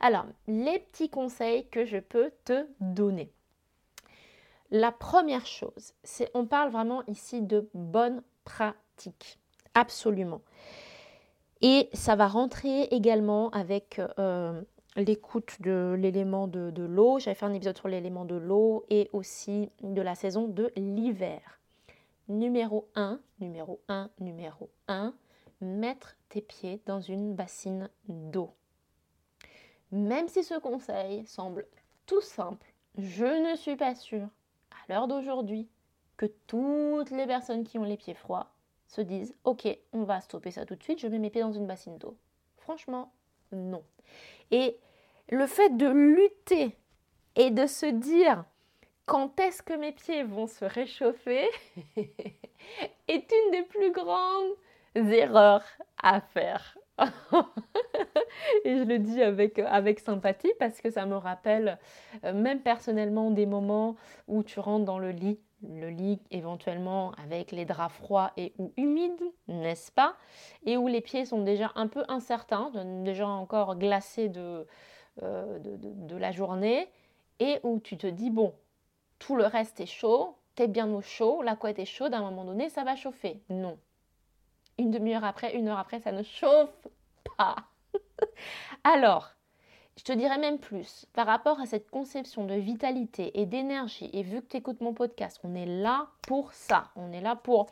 Alors, 0.01 0.27
les 0.47 0.79
petits 0.79 1.11
conseils 1.11 1.69
que 1.69 1.85
je 1.85 1.99
peux 1.99 2.33
te 2.45 2.67
donner. 2.81 3.31
La 4.71 4.93
première 4.93 5.47
chose, 5.47 5.95
c'est 6.05 6.31
on 6.33 6.47
parle 6.47 6.71
vraiment 6.71 7.03
ici 7.07 7.43
de 7.43 7.69
bonne 7.75 8.23
pratique. 8.45 9.39
Absolument. 9.75 10.43
Et 11.63 11.91
ça 11.93 12.17
va 12.17 12.27
rentrer 12.27 12.85
également 12.85 13.51
avec 13.51 14.01
euh, 14.19 14.63
l'écoute 14.97 15.61
de 15.61 15.97
l'élément 15.99 16.49
de, 16.49 16.83
l'eau. 16.83 17.19
J'avais 17.19 17.35
fait 17.35 17.47
un 17.47 17.53
épisode 17.53 17.77
sur 17.77 17.89
l'élément 17.89 18.25
de 18.25 18.35
l'eau 18.35 18.85
et 18.91 19.09
aussi 19.13 19.71
de 19.83 20.03
la 20.03 20.15
saison 20.15 20.49
de 20.49 20.73
l'hiver. 20.77 21.61
Numéro 22.29 22.89
1, 22.95 23.21
numéro 23.41 23.81
1, 23.89 24.11
numéro 24.21 24.71
1, 24.89 25.15
mettre 25.61 26.17
tes 26.29 26.41
pieds 26.41 26.81
dans 26.87 27.01
une 27.01 27.35
bassine 27.35 27.91
d'eau. 28.09 28.55
Même 29.91 30.29
si 30.29 30.45
ce 30.45 30.59
conseil 30.59 31.27
semble 31.27 31.67
tout 32.07 32.21
simple, 32.21 32.73
je 32.99 33.51
ne 33.51 33.57
suis 33.57 33.77
pas 33.77 33.95
sûre, 33.95 34.29
à 34.71 34.93
l'heure 34.93 35.09
d'aujourd'hui, 35.09 35.69
que 36.17 36.27
toutes 36.47 37.11
les 37.11 37.27
personnes 37.27 37.65
qui 37.65 37.79
ont 37.79 37.85
les 37.85 37.97
pieds 37.97 38.15
froids 38.15 38.53
se 38.87 39.01
disent 39.01 39.35
Ok, 39.45 39.67
on 39.93 40.05
va 40.05 40.21
stopper 40.21 40.51
ça 40.51 40.67
tout 40.67 40.77
de 40.77 40.83
suite, 40.83 41.01
je 41.01 41.09
mets 41.09 41.19
mes 41.19 41.31
pieds 41.31 41.41
dans 41.41 41.53
une 41.53 41.67
bassine 41.67 41.99
d'eau. 41.99 42.17
Franchement, 42.59 43.13
non. 43.53 43.83
Et 44.51 44.77
le 45.31 45.47
fait 45.47 45.77
de 45.77 45.87
lutter 45.87 46.77
et 47.37 47.51
de 47.51 47.67
se 47.67 47.87
dire 47.87 48.45
quand 49.07 49.41
est-ce 49.41 49.63
que 49.63 49.73
mes 49.73 49.93
pieds 49.93 50.23
vont 50.23 50.47
se 50.47 50.65
réchauffer 50.65 51.49
est 51.97 53.33
une 53.33 53.51
des 53.51 53.63
plus 53.69 53.93
grandes 53.93 54.55
erreurs 54.95 55.65
à 56.03 56.21
faire. 56.21 56.77
et 58.65 58.77
je 58.77 58.85
le 58.85 58.99
dis 58.99 59.23
avec, 59.23 59.59
avec 59.59 60.01
sympathie 60.01 60.53
parce 60.59 60.81
que 60.81 60.91
ça 60.91 61.07
me 61.07 61.17
rappelle, 61.17 61.79
euh, 62.25 62.33
même 62.33 62.61
personnellement, 62.61 63.31
des 63.31 63.47
moments 63.47 63.97
où 64.29 64.43
tu 64.43 64.61
rentres 64.61 64.85
dans 64.85 64.99
le 64.99 65.11
lit, 65.11 65.41
le 65.69 65.91
lit 65.91 66.21
éventuellement 66.31 67.13
avec 67.13 67.53
les 67.53 67.65
draps 67.65 67.95
froids 67.95 68.33
et 68.37 68.53
ou 68.59 68.73
humides, 68.77 69.23
n'est-ce 69.49 69.93
pas? 69.93 70.17
Et 70.65 70.77
où 70.77 70.87
les 70.89 71.01
pieds 71.01 71.25
sont 71.25 71.43
déjà 71.43 71.73
un 71.75 71.87
peu 71.87 72.05
incertains, 72.09 72.71
déjà 73.05 73.27
encore 73.27 73.77
glacés 73.77 74.29
de, 74.29 74.67
euh, 75.23 75.59
de, 75.59 75.77
de, 75.77 76.17
la 76.17 76.33
journée, 76.33 76.89
et 77.39 77.61
où 77.63 77.81
tu 77.81 77.97
te 77.97 78.07
dis, 78.07 78.31
bon, 78.31 78.55
tout 79.19 79.37
le 79.37 79.45
reste 79.45 79.81
est 79.81 79.87
chaud, 79.87 80.37
t'es 80.55 80.69
bien 80.69 80.91
au 80.93 81.01
chaud, 81.01 81.43
la 81.43 81.57
couette 81.57 81.79
est 81.79 81.85
chaude, 81.85 82.15
à 82.15 82.19
un 82.19 82.23
moment 82.23 82.45
donné, 82.45 82.69
ça 82.69 82.85
va 82.85 82.97
chauffer. 82.97 83.43
Non, 83.51 83.79
une 84.79 84.91
demi-heure 84.91 85.25
après, 85.25 85.55
une 85.55 85.69
heure 85.69 85.79
après, 85.79 86.01
ça 86.01 86.13
ne 86.13 86.23
chauffe 86.23 86.89
pas. 87.37 87.57
Alors, 88.85 89.31
je 89.97 90.05
te 90.05 90.13
dirais 90.13 90.39
même 90.39 90.59
plus, 90.59 91.07
par 91.13 91.27
rapport 91.27 91.61
à 91.61 91.67
cette 91.67 91.91
conception 91.91 92.47
de 92.47 92.55
vitalité 92.55 93.39
et 93.41 93.47
d'énergie, 93.47 94.09
et 94.13 94.23
vu 94.23 94.41
que 94.41 94.47
tu 94.47 94.57
écoutes 94.57 94.81
mon 94.81 94.95
podcast, 94.95 95.39
on 95.45 95.55
est 95.55 95.67
là 95.67 96.09
pour 96.23 96.53
ça. 96.53 96.91
On 96.97 97.13
est 97.13 97.21
là 97.21 97.37
pour 97.37 97.67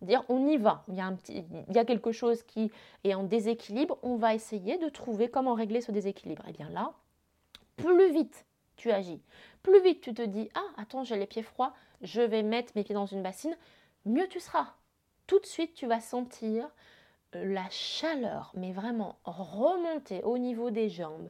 dire 0.00 0.24
on 0.28 0.46
y 0.46 0.56
va. 0.56 0.84
Il 0.88 0.94
y, 0.94 1.00
a 1.00 1.12
il 1.28 1.74
y 1.74 1.78
a 1.78 1.84
quelque 1.84 2.12
chose 2.12 2.42
qui 2.42 2.70
est 3.04 3.14
en 3.14 3.24
déséquilibre, 3.24 3.98
on 4.02 4.16
va 4.16 4.34
essayer 4.34 4.78
de 4.78 4.88
trouver 4.88 5.28
comment 5.28 5.54
régler 5.54 5.80
ce 5.80 5.92
déséquilibre. 5.92 6.44
Et 6.46 6.50
eh 6.50 6.52
bien 6.52 6.68
là, 6.70 6.92
plus 7.76 8.12
vite 8.12 8.44
tu 8.76 8.90
agis, 8.90 9.22
plus 9.62 9.80
vite 9.82 10.00
tu 10.00 10.14
te 10.14 10.22
dis 10.22 10.48
ah 10.54 10.66
attends 10.76 11.04
j'ai 11.04 11.16
les 11.16 11.26
pieds 11.26 11.42
froids, 11.42 11.74
je 12.02 12.20
vais 12.20 12.42
mettre 12.42 12.72
mes 12.74 12.84
pieds 12.84 12.94
dans 12.94 13.06
une 13.06 13.22
bassine, 13.22 13.56
mieux 14.04 14.26
tu 14.28 14.40
seras 14.40 14.74
tout 15.26 15.38
de 15.38 15.46
suite 15.46 15.74
tu 15.74 15.86
vas 15.86 16.00
sentir 16.00 16.68
euh, 17.34 17.44
la 17.52 17.68
chaleur, 17.70 18.52
mais 18.54 18.72
vraiment 18.72 19.16
remonter 19.24 20.22
au 20.22 20.38
niveau 20.38 20.70
des 20.70 20.88
jambes. 20.88 21.28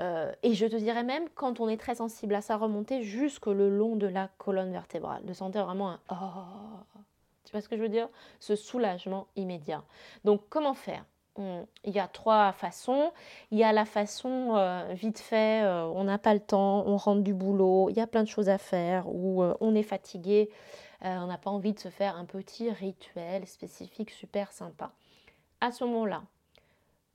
Euh, 0.00 0.32
et 0.42 0.54
je 0.54 0.66
te 0.66 0.76
dirais 0.76 1.04
même, 1.04 1.28
quand 1.34 1.60
on 1.60 1.68
est 1.68 1.76
très 1.76 1.96
sensible 1.96 2.34
à 2.34 2.40
ça, 2.40 2.56
remonter 2.56 3.02
jusque 3.02 3.46
le 3.46 3.68
long 3.68 3.96
de 3.96 4.06
la 4.06 4.28
colonne 4.38 4.72
vertébrale, 4.72 5.24
de 5.24 5.32
sentir 5.32 5.64
vraiment 5.66 5.90
un 5.90 6.00
oh, 6.10 6.96
tu 7.44 7.52
vois 7.52 7.60
ce 7.60 7.68
que 7.68 7.76
je 7.76 7.82
veux 7.82 7.88
dire? 7.88 8.08
Ce 8.40 8.56
soulagement 8.56 9.26
immédiat. 9.36 9.84
Donc 10.24 10.42
comment 10.48 10.74
faire? 10.74 11.04
Il 11.36 11.92
y 11.92 11.98
a 11.98 12.06
trois 12.06 12.52
façons. 12.52 13.12
Il 13.50 13.58
y 13.58 13.64
a 13.64 13.72
la 13.72 13.84
façon 13.84 14.54
euh, 14.54 14.92
vite 14.94 15.18
fait, 15.18 15.64
on 15.64 16.04
n'a 16.04 16.18
pas 16.18 16.32
le 16.32 16.40
temps, 16.40 16.84
on 16.86 16.96
rentre 16.96 17.22
du 17.22 17.34
boulot, 17.34 17.90
il 17.90 17.96
y 17.96 18.00
a 18.00 18.06
plein 18.06 18.22
de 18.22 18.28
choses 18.28 18.48
à 18.48 18.58
faire, 18.58 19.08
ou 19.08 19.42
on 19.60 19.74
est 19.74 19.82
fatigué, 19.82 20.48
euh, 21.04 21.18
on 21.18 21.26
n'a 21.26 21.36
pas 21.36 21.50
envie 21.50 21.74
de 21.74 21.78
se 21.78 21.90
faire 21.90 22.16
un 22.16 22.24
petit 22.24 22.70
rituel 22.70 23.46
spécifique 23.46 24.10
super 24.10 24.52
sympa. 24.52 24.92
À 25.60 25.70
ce 25.70 25.84
moment-là, 25.84 26.22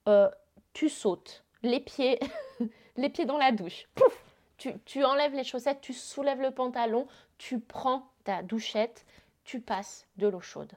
euh, 0.07 0.29
tu 0.73 0.89
sautes, 0.89 1.43
les 1.63 1.79
pieds, 1.79 2.19
les 2.97 3.09
pieds 3.09 3.25
dans 3.25 3.37
la 3.37 3.51
douche. 3.51 3.87
Pouf 3.95 4.23
tu, 4.59 4.77
tu 4.85 5.03
enlèves 5.03 5.33
les 5.33 5.43
chaussettes, 5.43 5.81
tu 5.81 5.93
soulèves 5.93 6.41
le 6.41 6.51
pantalon, 6.51 7.07
tu 7.37 7.59
prends 7.59 8.11
ta 8.25 8.43
douchette, 8.43 9.05
tu 9.45 9.61
passes 9.61 10.05
de 10.17 10.27
l'eau 10.27 10.41
chaude. 10.41 10.73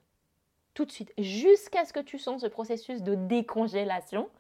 Tout 0.73 0.87
de 0.87 0.93
suite, 0.93 1.13
jusqu'à 1.19 1.85
ce 1.85 1.93
que 1.93 2.01
tu 2.01 2.19
sens 2.19 2.41
ce 2.41 2.47
processus 2.47 3.03
de 3.03 3.15
décongélation. 3.15 4.31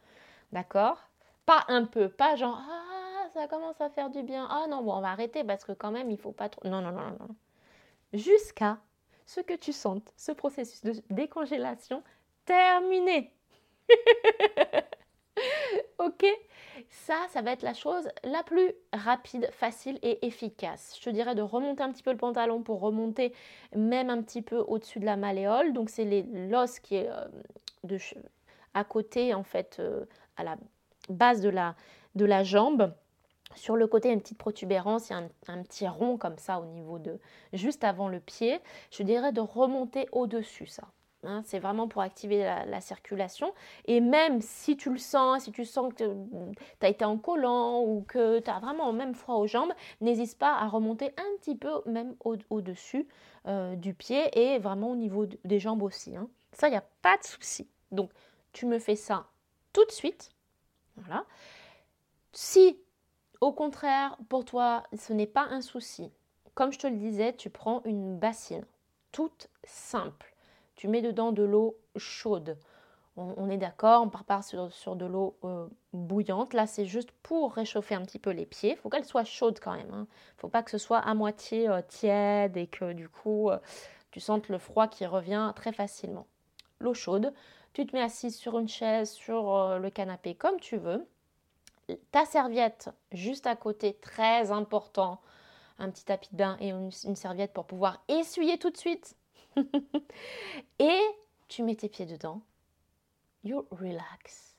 D'accord? 0.52 0.98
Pas 1.44 1.64
un 1.68 1.84
peu, 1.84 2.08
pas 2.08 2.36
genre 2.36 2.58
ah 2.58 3.28
ça 3.34 3.48
commence 3.48 3.80
à 3.80 3.90
faire 3.90 4.10
du 4.10 4.22
bien. 4.22 4.46
Ah 4.50 4.66
non, 4.68 4.82
bon, 4.82 4.94
on 4.94 5.00
va 5.00 5.10
arrêter 5.10 5.42
parce 5.42 5.64
que 5.64 5.72
quand 5.72 5.90
même, 5.90 6.10
il 6.10 6.18
faut 6.18 6.32
pas 6.32 6.48
trop. 6.48 6.66
Non, 6.68 6.80
non, 6.80 6.92
non, 6.92 7.02
non. 7.02 7.16
non. 7.20 7.36
Jusqu'à 8.12 8.78
ce 9.26 9.40
que 9.40 9.54
tu 9.54 9.72
sentes 9.72 10.12
ce 10.16 10.32
processus 10.32 10.82
de 10.82 11.02
décongélation 11.10 12.02
terminé. 12.44 13.34
ok 15.98 16.26
Ça, 16.90 17.14
ça 17.30 17.42
va 17.42 17.52
être 17.52 17.62
la 17.62 17.74
chose 17.74 18.08
la 18.24 18.42
plus 18.42 18.72
rapide, 18.92 19.48
facile 19.52 19.98
et 20.02 20.26
efficace. 20.26 20.96
Je 20.98 21.04
te 21.04 21.10
dirais 21.10 21.34
de 21.34 21.42
remonter 21.42 21.82
un 21.82 21.92
petit 21.92 22.02
peu 22.02 22.12
le 22.12 22.16
pantalon 22.16 22.62
pour 22.62 22.80
remonter 22.80 23.32
même 23.74 24.10
un 24.10 24.22
petit 24.22 24.42
peu 24.42 24.58
au-dessus 24.58 25.00
de 25.00 25.06
la 25.06 25.16
malléole. 25.16 25.72
Donc 25.72 25.90
c'est 25.90 26.04
l'os 26.32 26.80
qui 26.80 26.96
est 26.96 27.08
euh, 27.08 27.98
à 28.74 28.84
côté, 28.84 29.34
en 29.34 29.42
fait, 29.42 29.76
euh, 29.80 30.04
à 30.36 30.44
la 30.44 30.56
base 31.08 31.40
de 31.40 31.48
la, 31.48 31.74
de 32.14 32.24
la 32.24 32.42
jambe. 32.42 32.92
Sur 33.54 33.76
le 33.76 33.86
côté, 33.86 34.08
il 34.08 34.10
y 34.10 34.12
a 34.12 34.14
une 34.14 34.22
petite 34.22 34.38
protubérance, 34.38 35.10
il 35.10 35.12
y 35.12 35.16
a 35.16 35.22
un, 35.48 35.62
petit 35.62 35.86
rond 35.86 36.16
comme 36.16 36.38
ça 36.38 36.58
au 36.58 36.64
niveau 36.64 36.98
de 36.98 37.18
juste 37.52 37.84
avant 37.84 38.08
le 38.08 38.18
pied. 38.18 38.60
Je 38.90 39.02
dirais 39.02 39.32
de 39.32 39.40
remonter 39.40 40.06
au-dessus 40.12 40.66
ça. 40.66 40.84
Hein. 41.24 41.42
c'est 41.44 41.58
vraiment 41.58 41.88
pour 41.88 42.02
activer 42.02 42.42
la, 42.42 42.80
circulation. 42.80 43.52
Et 43.86 44.00
même 44.00 44.40
si 44.40 44.76
tu 44.76 44.90
le 44.90 44.98
sens, 44.98 45.44
si 45.44 45.52
tu 45.52 45.64
sens 45.64 45.92
que 45.94 46.04
tu 46.04 46.86
as 46.86 46.88
été 46.88 47.04
en 47.04 47.18
collant 47.18 47.80
ou 47.80 48.04
que 48.06 48.40
tu 48.40 48.50
as 48.50 48.58
vraiment 48.58 48.92
même 48.92 49.14
froid 49.14 49.36
aux 49.36 49.46
jambes, 49.46 49.72
n'hésite 50.00 50.38
pas 50.38 50.54
à 50.54 50.66
remonter 50.68 51.12
un 51.16 51.36
petit 51.38 51.54
peu 51.54 51.82
même 51.86 52.14
au-dessus 52.24 53.06
euh, 53.46 53.76
du 53.76 53.94
pied 53.94 54.30
et 54.38 54.58
vraiment 54.58 54.90
au 54.90 54.96
niveau 54.96 55.26
des 55.44 55.58
jambes 55.58 55.82
aussi. 55.82 56.16
Hein. 56.16 56.28
Ça, 56.52 56.68
il 56.68 56.72
n'y 56.72 56.76
a 56.76 56.84
pas 57.02 57.16
de 57.18 57.24
souci. 57.24 57.68
Donc, 57.90 58.10
tu 58.52 58.66
me 58.66 58.78
fais 58.78 58.96
ça 58.96 59.26
tout 59.72 59.84
de 59.84 59.92
suite. 59.92 60.30
Voilà. 60.96 61.24
Si 62.32 62.78
au 63.42 63.50
contraire, 63.50 64.16
pour 64.28 64.44
toi, 64.44 64.84
ce 64.96 65.12
n'est 65.12 65.26
pas 65.26 65.48
un 65.50 65.62
souci. 65.62 66.12
Comme 66.54 66.72
je 66.72 66.78
te 66.78 66.86
le 66.86 66.96
disais, 66.96 67.34
tu 67.34 67.50
prends 67.50 67.82
une 67.84 68.16
bassine, 68.16 68.64
toute 69.10 69.48
simple. 69.64 70.31
Tu 70.74 70.88
mets 70.88 71.02
dedans 71.02 71.32
de 71.32 71.42
l'eau 71.42 71.76
chaude. 71.96 72.58
On, 73.16 73.50
est 73.50 73.58
d'accord, 73.58 74.04
on 74.04 74.08
part 74.08 74.24
pas 74.24 74.40
sur, 74.40 74.96
de 74.96 75.04
l'eau 75.04 75.36
euh, 75.44 75.66
bouillante. 75.92 76.54
Là, 76.54 76.66
c'est 76.66 76.86
juste 76.86 77.10
pour 77.22 77.52
réchauffer 77.52 77.94
un 77.94 78.00
petit 78.02 78.18
peu 78.18 78.30
les 78.30 78.46
pieds. 78.46 78.70
Il 78.70 78.76
faut 78.76 78.88
qu'elle 78.88 79.04
soit 79.04 79.24
chaude 79.24 79.60
quand 79.60 79.72
même. 79.76 79.88
Il 79.90 79.94
hein. 79.94 80.06
ne 80.36 80.40
faut 80.40 80.48
pas 80.48 80.62
que 80.62 80.70
ce 80.70 80.78
soit 80.78 80.98
à 80.98 81.12
moitié 81.12 81.68
euh, 81.68 81.82
tiède 81.86 82.56
et 82.56 82.66
que 82.66 82.94
du 82.94 83.10
coup, 83.10 83.50
euh, 83.50 83.58
tu 84.12 84.20
sentes 84.20 84.48
le 84.48 84.56
froid 84.56 84.88
qui 84.88 85.04
revient 85.04 85.52
très 85.54 85.72
facilement. 85.72 86.26
L'eau 86.80 86.94
chaude, 86.94 87.34
tu 87.74 87.86
te 87.86 87.94
mets 87.94 88.02
assise 88.02 88.34
sur 88.34 88.58
une 88.58 88.68
chaise, 88.68 89.10
sur 89.10 89.78
le 89.78 89.90
canapé 89.90 90.34
comme 90.34 90.58
tu 90.58 90.78
veux 90.78 91.06
ta 92.10 92.24
serviette 92.24 92.90
juste 93.12 93.46
à 93.46 93.56
côté, 93.56 93.94
très 93.94 94.50
important, 94.50 95.20
un 95.78 95.90
petit 95.90 96.04
tapis 96.04 96.28
de 96.32 96.36
bain 96.36 96.56
et 96.60 96.70
une, 96.70 96.90
serviette 96.90 97.52
pour 97.52 97.66
pouvoir 97.66 98.02
essuyer 98.08 98.58
tout 98.58 98.70
de 98.70 98.76
suite. 98.76 99.16
et 100.78 101.00
tu 101.48 101.62
mets 101.62 101.76
tes 101.76 101.88
pieds 101.88 102.06
dedans. 102.06 102.40
You 103.44 103.66
relax. 103.70 104.56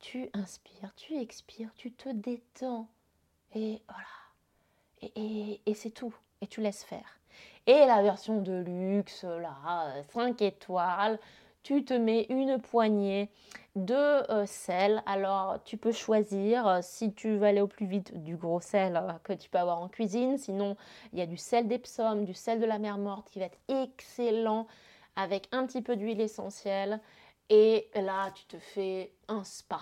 Tu 0.00 0.28
inspires, 0.34 0.94
tu 0.94 1.16
expires, 1.16 1.72
tu 1.74 1.92
te 1.92 2.08
détends. 2.08 2.88
Et 3.54 3.82
voilà. 3.88 4.06
Et, 5.16 5.74
c'est 5.74 5.90
tout. 5.90 6.14
Et 6.40 6.46
tu 6.46 6.60
laisses 6.60 6.84
faire. 6.84 7.18
Et 7.66 7.86
la 7.86 8.02
version 8.02 8.40
de 8.40 8.52
luxe, 8.52 9.24
là, 9.24 10.02
5 10.12 10.40
étoiles, 10.42 11.18
tu 11.66 11.84
te 11.84 11.94
mets 11.94 12.26
une 12.28 12.60
poignée 12.60 13.28
de 13.74 13.92
euh, 14.30 14.46
sel. 14.46 15.02
Alors, 15.04 15.58
tu 15.64 15.76
peux 15.76 15.90
choisir, 15.90 16.64
euh, 16.68 16.78
si 16.80 17.12
tu 17.12 17.38
veux 17.38 17.42
aller 17.42 17.60
au 17.60 17.66
plus 17.66 17.86
vite, 17.86 18.22
du 18.22 18.36
gros 18.36 18.60
sel 18.60 18.96
euh, 18.96 19.12
que 19.24 19.32
tu 19.32 19.50
peux 19.50 19.58
avoir 19.58 19.82
en 19.82 19.88
cuisine. 19.88 20.38
Sinon, 20.38 20.76
il 21.12 21.18
y 21.18 21.22
a 21.22 21.26
du 21.26 21.36
sel 21.36 21.66
d'Epsom, 21.66 22.24
du 22.24 22.34
sel 22.34 22.60
de 22.60 22.66
la 22.66 22.78
mer 22.78 22.98
morte 22.98 23.28
qui 23.30 23.40
va 23.40 23.46
être 23.46 23.58
excellent 23.66 24.68
avec 25.16 25.48
un 25.50 25.66
petit 25.66 25.82
peu 25.82 25.96
d'huile 25.96 26.20
essentielle. 26.20 27.00
Et 27.50 27.90
là, 27.96 28.30
tu 28.30 28.44
te 28.44 28.58
fais 28.60 29.12
un 29.26 29.42
spa 29.42 29.80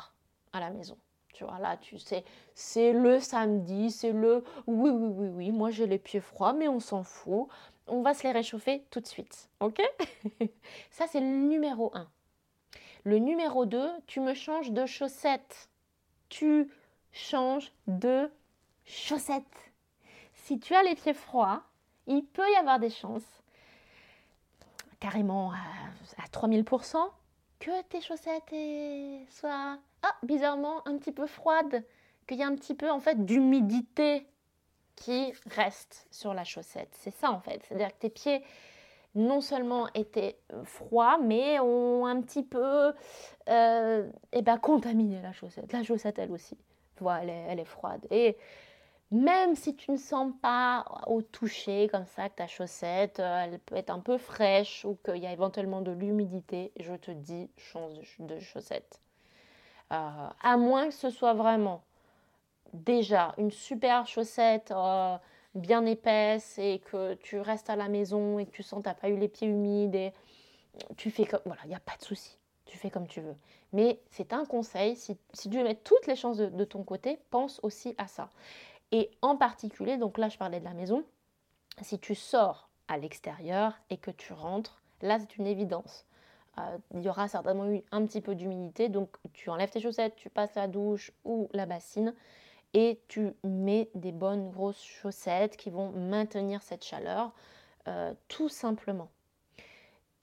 à 0.55 0.61
la 0.61 0.71
maison. 0.71 0.97
Tu 1.35 1.45
vois, 1.45 1.59
là, 1.59 1.77
tu 1.77 1.99
sais, 1.99 2.25
c'est 2.55 2.95
le 2.95 3.21
samedi, 3.21 3.91
c'est 3.91 4.13
le 4.13 4.43
oui, 4.67 4.89
oui, 4.89 5.13
oui, 5.17 5.29
oui, 5.29 5.51
moi 5.51 5.71
j'ai 5.71 5.87
les 5.87 5.99
pieds 5.99 6.21
froids, 6.21 6.53
mais 6.55 6.69
on 6.69 6.79
s'en 6.81 7.03
fout 7.03 7.49
on 7.87 8.03
va 8.03 8.15
se 8.15 8.23
les 8.23 8.33
réchauffer 8.33 8.85
tout 8.91 9.01
de 9.01 9.07
suite. 9.07 9.49
Ok 9.61 9.81
Ça, 10.91 11.07
c'est 11.07 11.21
le 11.21 11.27
numéro 11.27 11.91
1. 11.95 12.09
Le 13.05 13.19
numéro 13.19 13.67
2, 13.67 13.91
tu 14.07 14.21
me 14.21 14.35
changes 14.35 14.73
de 14.73 14.87
chaussettes. 14.87 15.69
Tu 16.29 16.71
changes 17.13 17.73
de 17.87 18.31
chaussettes. 18.85 19.73
Si 20.35 20.59
tu 20.59 20.75
as 20.75 20.83
les 20.83 20.95
pieds 20.95 21.15
froids, 21.15 21.63
il 22.07 22.25
peut 22.25 22.51
y 22.53 22.57
avoir 22.57 22.79
des 22.79 22.91
chances, 22.91 23.43
carrément 25.01 25.53
à, 25.53 26.27
3000%, 26.33 26.97
que 27.61 27.83
tes 27.83 28.01
chaussettes 28.01 28.55
soient 29.31 29.79
ah, 30.03 30.17
bizarrement 30.23 30.87
un 30.87 30.99
petit 30.99 31.13
peu 31.13 31.27
froides, 31.27 31.85
qu'il 32.27 32.39
y 32.39 32.43
a 32.43 32.47
un 32.47 32.57
petit 32.57 32.75
peu 32.75 32.91
en 32.91 33.01
fait 33.01 33.25
d'humidité 33.25 34.27
qui 34.97 35.33
reste 35.55 36.07
sur 36.11 36.35
la 36.35 36.45
chaussette. 36.45 36.91
C'est 36.93 37.15
ça 37.15 37.31
en 37.31 37.41
fait. 37.41 37.63
C'est-à-dire 37.65 37.89
que 37.89 38.01
tes 38.01 38.11
pieds 38.11 38.43
non 39.15 39.41
seulement 39.41 39.89
étaient 39.95 40.37
euh, 40.53 40.65
froids, 40.65 41.19
mais 41.19 41.61
ont 41.61 42.07
un 42.07 42.21
petit 42.21 42.43
peu 42.43 42.93
euh, 43.49 44.11
eh 44.33 44.43
ben, 44.43 44.59
contaminé 44.59 45.21
la 45.23 45.33
chaussette. 45.33 45.73
La 45.73 45.83
chaussette, 45.83 46.19
elle 46.19 46.33
aussi, 46.33 46.57
voilà, 46.99 47.33
elle 47.49 47.61
est, 47.61 47.65
froide. 47.65 48.05
Et 48.11 48.37
même 49.11 49.55
si 49.55 49.77
tu 49.77 49.93
ne 49.93 49.97
sens 49.97 50.33
pas 50.43 50.85
au 51.07 51.23
toucher 51.23 51.89
comme 51.89 52.07
ça 52.07 52.29
que 52.29 52.35
ta 52.37 52.47
chaussette, 52.49 53.21
euh, 53.21 53.45
elle 53.45 53.59
peut 53.61 53.77
être 53.77 53.91
un 53.91 54.01
peu 54.01 54.19
fraîche 54.19 54.85
ou 54.85 54.99
qu'il 55.05 55.23
y 55.23 55.27
a 55.27 55.33
éventuellement 55.33 55.81
de 55.81 55.93
l'humidité, 55.93 56.73
je 56.81 56.95
te 56.95 57.13
dis, 57.13 57.49
change 57.57 58.17
de 58.19 58.39
chaussette. 58.41 59.01
à 59.91 60.57
moins 60.57 60.89
que 60.89 60.95
ce 60.95 61.11
soit 61.11 61.35
vraiment 61.35 61.85
déjà 62.73 63.35
une 63.39 63.51
super 63.51 64.07
chaussette 64.07 64.73
euh, 64.73 65.17
bien 65.55 65.85
épaisse 65.87 66.59
et 66.59 66.81
que 66.91 67.15
tu 67.15 67.39
restes 67.39 67.71
à 67.71 67.77
la 67.77 67.89
maison 67.89 68.39
et 68.39 68.47
que 68.47 68.51
tu 68.51 68.63
sens 68.63 68.79
que 68.79 68.85
tu 68.85 68.89
n'as 68.89 68.95
pas 68.95 69.09
eu 69.09 69.17
les 69.17 69.29
pieds 69.29 69.49
humides 69.49 69.95
et 69.95 70.13
tu 70.97 71.11
fais 71.11 71.25
comme... 71.25 71.41
Voilà, 71.45 71.63
il 71.65 71.69
n'y 71.69 71.75
a 71.75 71.81
pas 71.81 71.97
de 71.97 72.05
souci. 72.05 72.39
Tu 72.65 72.79
fais 72.79 72.91
comme 72.91 73.07
tu 73.07 73.21
veux. 73.21 73.37
Mais 73.73 74.01
c'est 74.11 74.33
un 74.33 74.45
conseil, 74.45 74.97
si, 74.97 75.17
tu 75.33 75.49
veux 75.49 75.65
mettre 75.65 75.83
toutes 75.83 76.07
les 76.07 76.17
chances 76.17 76.39
de, 76.39 76.65
ton 76.65 76.83
côté, 76.83 77.19
pense 77.31 77.61
aussi 77.63 77.95
à 77.99 78.07
ça. 78.07 78.31
Et 78.93 79.11
en 79.23 79.37
particulier, 79.37 79.97
donc 79.97 80.19
là 80.19 80.29
je 80.29 80.39
parlais 80.39 80.61
de 80.61 80.65
la 80.65 80.75
maison, 80.75 81.05
si 81.83 81.99
tu 81.99 82.15
sors 82.15 82.69
à 82.89 82.99
l'extérieur 82.99 83.75
et 83.91 83.97
que 83.97 84.11
tu 84.11 84.33
rentres, 84.33 84.81
là 85.03 85.19
c'est 85.19 85.37
une 85.37 85.47
évidence. 85.47 86.07
Euh, 86.59 86.79
il 86.95 87.03
y 87.03 87.09
aura 87.09 87.27
certainement 87.27 87.69
eu 87.69 87.83
un 87.91 88.07
petit 88.07 88.21
peu 88.21 88.37
d'humidité, 88.37 88.89
donc 88.89 89.17
tu 89.33 89.51
enlèves 89.51 89.71
tes 89.71 89.81
chaussettes, 89.81 90.15
tu 90.15 90.31
passes 90.31 90.55
la 90.55 90.69
douche 90.69 91.11
ou 91.25 91.49
la 91.53 91.67
bassine 91.67 92.15
et 92.75 93.01
tu 93.09 93.33
mets 93.45 93.89
des 93.95 94.13
bonnes 94.13 94.51
grosses 94.51 94.83
chaussettes 94.83 95.57
qui 95.57 95.71
vont 95.71 95.91
maintenir 95.93 96.63
cette 96.63 96.85
chaleur 96.85 97.33
euh, 97.87 98.13
tout 98.29 98.49
simplement. 98.49 99.11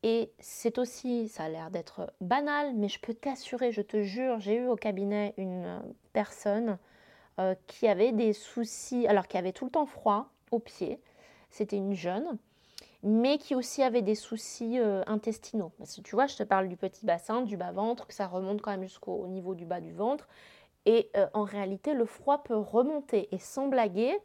Et 0.04 0.32
c'est 0.40 0.78
aussi, 0.80 1.30
ça 1.30 1.44
a 1.44 1.50
l'air 1.50 1.72
d'être 1.72 2.12
banal, 2.20 2.74
mais 2.76 2.90
je 2.90 3.00
peux 3.00 3.14
t'assurer, 3.14 3.72
je 3.72 3.82
te 3.82 4.02
jure, 4.02 4.40
j'ai 4.40 4.56
eu 4.56 4.68
au 4.68 4.76
cabinet 4.76 5.34
une 5.38 5.66
euh, 5.66 5.80
personne 6.12 6.78
euh, 7.40 7.56
qui 7.68 7.88
avait 7.88 8.12
des 8.12 8.34
soucis, 8.34 9.08
alors 9.08 9.28
qui 9.28 9.38
avait 9.38 9.54
tout 9.54 9.66
le 9.66 9.72
temps 9.72 9.86
froid 9.86 10.30
aux 10.50 10.60
pieds, 10.60 11.00
c'était 11.52 11.78
une 11.78 11.94
jeune, 11.94 12.38
mais 13.04 13.38
qui 13.38 13.56
aussi 13.56 13.84
avait 13.84 14.02
des 14.02 14.16
soucis 14.16 14.78
intestinaux. 15.08 15.72
Parce 15.80 15.96
que 15.96 16.02
tu 16.02 16.14
vois, 16.14 16.28
je 16.28 16.36
te 16.36 16.44
parle 16.44 16.68
du 16.68 16.78
petit 16.78 17.06
bassin, 17.06 17.42
du 17.42 17.58
bas-ventre, 17.58 18.06
que 18.06 18.14
ça 18.14 18.28
remonte 18.28 18.62
quand 18.62 18.72
même 18.72 18.84
jusqu'au 18.84 19.26
niveau 19.28 19.56
du 19.56 19.66
bas 19.66 19.82
du 19.82 19.92
ventre, 19.92 20.28
et 20.86 21.10
euh, 21.16 21.28
en 21.34 21.44
réalité, 21.44 21.94
le 21.94 22.06
froid 22.06 22.44
peut 22.44 22.58
remonter 22.58 23.34
et 23.34 23.40
sans 23.40 23.68
blaguer, 23.68 24.18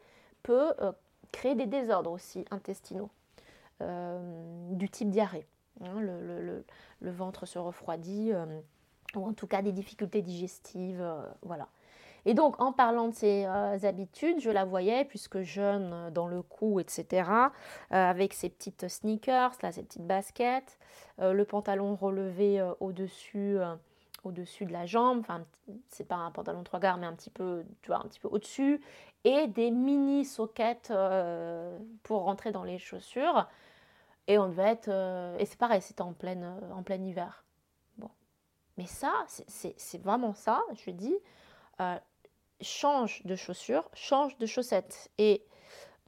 peut 0.43 0.73
euh, 0.81 0.91
créer 1.31 1.55
des 1.55 1.67
désordres 1.67 2.11
aussi 2.11 2.45
intestinaux, 2.51 3.09
euh, 3.81 4.71
du 4.71 4.89
type 4.89 5.09
diarrhée. 5.09 5.45
Hein. 5.83 5.99
le, 6.01 6.63
ventre 7.01 7.45
se 7.45 7.59
refroidit, 7.59 8.31
ou 9.15 9.25
en 9.25 9.33
tout 9.33 9.45
cas 9.45 9.61
des 9.61 9.71
difficultés 9.71 10.23
digestives. 10.23 11.05
voilà. 11.43 11.67
Et 12.25 12.33
donc, 12.33 12.59
en 12.59 12.73
parlant 12.73 13.07
de 13.09 13.13
ces 13.13 13.45
habitudes, 13.45 14.39
je 14.39 14.49
la 14.49 14.65
voyais, 14.65 15.05
puisque 15.05 15.41
jeune 15.41 16.09
dans 16.09 16.27
le 16.27 16.41
cou, 16.41 16.79
etc., 16.79 17.29
avec 17.91 18.33
ses 18.33 18.49
petites 18.49 18.87
sneakers, 18.87 19.53
ses 19.53 19.83
petites 19.83 20.07
baskets, 20.07 20.79
le 21.19 21.43
pantalon 21.43 21.95
relevé 21.95 22.59
au-dessus 22.79 23.59
au-dessus 24.27 24.65
de 24.65 24.73
la 24.73 24.85
jambe, 24.85 25.19
enfin 25.19 25.45
c'est 25.89 26.07
pas 26.07 26.15
un 26.15 26.31
pantalon 26.31 26.63
trois 26.63 26.79
quarts 26.79 26.97
mais 26.97 27.07
un 27.07 27.13
petit 27.13 27.29
peu, 27.29 27.63
tu 27.81 27.87
vois, 27.87 27.97
un 27.97 28.07
petit 28.07 28.19
peu 28.19 28.27
au-dessus, 28.27 28.81
et 29.23 29.47
des 29.47 29.71
mini 29.71 30.25
sockets 30.25 30.91
euh, 30.91 31.77
pour 32.03 32.23
rentrer 32.23 32.51
dans 32.51 32.63
les 32.63 32.77
chaussures. 32.77 33.47
Et 34.27 34.37
on 34.37 34.47
devait 34.49 34.71
être, 34.71 34.89
euh, 34.89 35.37
et 35.37 35.45
c'est 35.45 35.57
pareil, 35.57 35.81
c'était 35.81 36.01
en, 36.01 36.13
pleine, 36.13 36.59
en 36.73 36.83
plein 36.83 37.01
hiver. 37.01 37.45
Bon, 37.97 38.09
mais 38.77 38.85
ça, 38.85 39.13
c'est 39.27 40.01
vraiment 40.01 40.33
ça, 40.33 40.61
je 40.85 40.91
dis, 40.91 41.15
change 42.61 43.23
de 43.25 43.35
chaussures, 43.35 43.89
change 43.93 44.37
de 44.37 44.45
chaussettes. 44.45 45.09
Et 45.17 45.45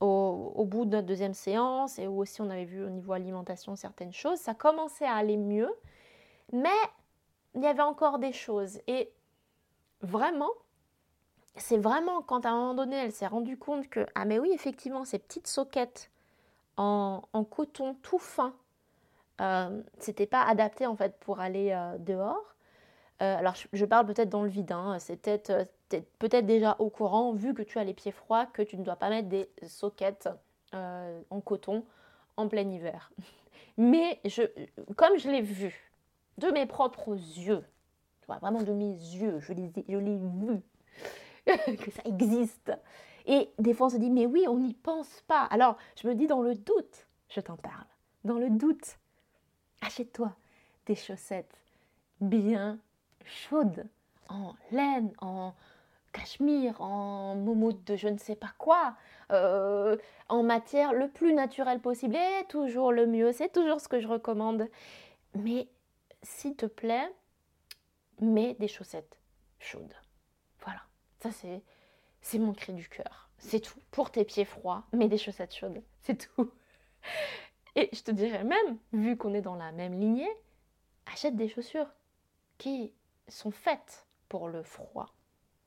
au, 0.02 0.54
au, 0.56 0.66
bout 0.66 0.86
de 0.86 0.92
notre 0.92 1.08
deuxième 1.08 1.34
séance, 1.34 2.00
et 2.00 2.08
aussi 2.08 2.42
on 2.42 2.50
avait 2.50 2.66
vu 2.66 2.84
au 2.84 2.90
niveau 2.90 3.14
alimentation 3.14 3.76
certaines 3.76 4.14
choses, 4.14 4.40
ça 4.40 4.54
commençait 4.54 5.06
à 5.06 5.16
aller 5.16 5.38
mieux, 5.38 5.74
mais 6.52 6.70
il 7.56 7.62
y 7.62 7.68
avait 7.68 7.82
encore 7.82 8.20
des 8.20 8.34
choses. 8.34 8.80
Et 8.88 9.12
vraiment, 10.02 10.52
c'est 11.56 11.78
vraiment 11.78 12.22
quand 12.22 12.46
à 12.46 12.50
un 12.50 12.56
moment 12.56 12.74
donné, 12.74 12.96
elle 12.96 13.12
s'est 13.12 13.28
rendue 13.28 13.58
compte 13.58 13.90
que, 13.90 14.06
ah 14.16 14.26
mais 14.26 14.40
oui, 14.40 14.52
effectivement, 14.54 15.06
ces 15.06 15.20
petites 15.20 15.48
soquettes 15.48 16.10
en, 16.78 17.22
coton 17.50 17.96
tout 18.02 18.20
fin, 18.20 18.54
euh, 19.42 19.82
c'était 20.00 20.26
pas 20.26 20.44
adapté 20.44 20.86
en 20.86 20.96
fait 20.96 21.18
pour 21.20 21.42
aller 21.42 21.72
euh, 21.72 21.98
dehors. 21.98 22.56
Euh, 23.22 23.38
alors 23.38 23.56
je, 23.74 23.86
parle 23.86 24.06
peut-être 24.06 24.30
dans 24.30 24.44
le 24.44 24.50
vide, 24.50 24.72
hein, 24.72 24.98
c'est 25.00 25.18
peut-être 25.18 26.46
déjà 26.46 26.78
au 26.80 26.90
courant, 26.90 27.34
vu 27.34 27.54
que 27.54 27.64
tu 27.64 27.78
as 27.78 27.84
les 27.84 27.94
pieds 27.94 28.14
froids, 28.14 28.46
que 28.46 28.62
tu 28.62 28.78
ne 28.78 28.84
dois 28.84 28.96
pas 28.96 29.10
mettre 29.10 29.28
des 29.28 29.50
soquettes 29.68 30.30
en 30.72 31.42
coton 31.44 31.84
en 32.38 32.48
plein 32.48 32.70
hiver. 32.70 33.12
Mais 33.78 34.22
comme 34.96 35.18
je 35.18 35.30
l'ai 35.30 35.42
vu, 35.42 35.89
de 36.40 36.52
mes 36.52 36.66
propres 36.66 37.16
yeux, 37.16 37.64
vraiment 38.38 38.62
de 38.62 38.74
mes 38.74 38.92
yeux, 38.92 39.40
je 39.40 39.54
l'ai 39.54 39.72
je 39.88 39.98
vu, 39.98 40.62
que 41.78 41.92
ça 41.92 42.04
existe. 42.06 42.72
Et 43.26 43.50
des 43.60 43.74
fois 43.74 43.88
on 43.88 43.90
se 43.90 43.98
dit, 43.98 44.10
mais 44.10 44.26
oui, 44.26 44.46
on 44.48 44.60
n'y 44.60 44.74
pense 44.74 45.24
pas. 45.28 45.44
Alors 45.46 45.78
je 46.02 46.08
me 46.08 46.16
dis, 46.16 46.28
dans 46.28 46.42
le 46.42 46.56
doute, 46.56 47.08
je 47.30 47.42
t'en 47.42 47.58
parle. 47.58 47.86
Dans 48.24 48.38
le 48.38 48.50
doute, 48.50 48.98
achète-toi 49.82 50.34
des 50.86 50.96
chaussettes 50.96 51.58
bien 52.22 52.80
chaudes, 53.26 53.86
en 54.28 54.54
laine, 54.72 55.12
en 55.22 55.54
cachemire, 56.12 56.82
en 56.82 57.36
momo 57.36 57.72
de 57.72 57.96
je 57.96 58.08
ne 58.08 58.18
sais 58.18 58.36
pas 58.36 58.52
quoi, 58.58 58.96
euh, 59.32 59.96
en 60.28 60.44
matière 60.44 60.94
le 60.94 61.08
plus 61.08 61.34
naturelle 61.34 61.80
possible, 61.80 62.16
et 62.16 62.46
toujours 62.48 62.92
le 62.92 63.06
mieux, 63.06 63.32
c'est 63.32 63.52
toujours 63.52 63.80
ce 63.80 63.88
que 63.88 64.00
je 64.00 64.08
recommande. 64.08 64.68
Mais 65.36 65.68
s'il 66.24 66.56
te 66.56 66.66
plaît, 66.66 67.12
mets 68.20 68.56
des 68.56 68.68
chaussettes 68.68 69.20
chaudes. 69.60 69.96
Voilà, 70.62 70.82
ça 71.20 71.32
c'est, 71.32 71.62
c'est 72.22 72.40
mon 72.40 72.54
cri 72.54 72.74
du 72.74 72.88
cœur. 72.90 73.30
C'est 73.38 73.62
tout. 73.62 73.80
Pour 73.92 74.12
tes 74.12 74.26
pieds 74.26 74.46
froids, 74.46 74.84
mets 74.94 75.08
des 75.08 75.18
chaussettes 75.18 75.56
chaudes. 75.56 75.82
C'est 76.02 76.28
tout. 76.28 76.52
Et 77.76 77.90
je 77.94 78.02
te 78.02 78.12
dirais 78.12 78.44
même, 78.44 78.78
vu 78.92 79.16
qu'on 79.16 79.34
est 79.34 79.42
dans 79.42 79.56
la 79.56 79.72
même 79.72 80.00
lignée, 80.00 80.30
achète 81.06 81.36
des 81.36 81.48
chaussures 81.48 81.90
qui 82.58 82.94
sont 83.28 83.52
faites 83.52 84.08
pour 84.28 84.50
le 84.50 84.64
froid. 84.64 85.14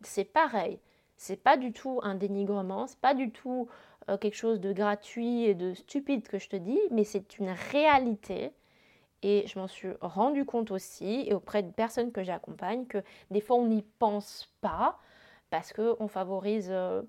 C'est 0.02 0.24
pareil. 0.24 0.80
C'est 1.16 1.36
pas 1.36 1.56
du 1.56 1.72
tout 1.72 2.00
un 2.02 2.14
dénigrement, 2.14 2.86
c'est 2.86 2.98
pas 2.98 3.14
du 3.14 3.30
tout 3.30 3.68
euh, 4.08 4.18
quelque 4.18 4.36
chose 4.36 4.60
de 4.60 4.72
gratuit 4.72 5.44
et 5.44 5.54
de 5.54 5.72
stupide 5.74 6.26
que 6.26 6.38
je 6.38 6.48
te 6.48 6.56
dis, 6.56 6.80
mais 6.90 7.04
c'est 7.04 7.38
une 7.38 7.50
réalité 7.70 8.52
et 9.22 9.46
je 9.46 9.58
m'en 9.58 9.68
suis 9.68 9.90
rendu 10.00 10.44
compte 10.44 10.70
aussi, 10.70 11.24
et 11.26 11.34
auprès 11.34 11.62
de 11.62 11.70
personnes 11.70 12.12
que 12.12 12.22
j'accompagne, 12.22 12.86
que 12.86 13.02
des 13.30 13.40
fois 13.40 13.56
on 13.56 13.66
n'y 13.66 13.82
pense 13.98 14.52
pas 14.60 14.98
parce 15.50 15.72
qu'on 15.72 16.08
favorise 16.08 16.68
euh, 16.70 17.02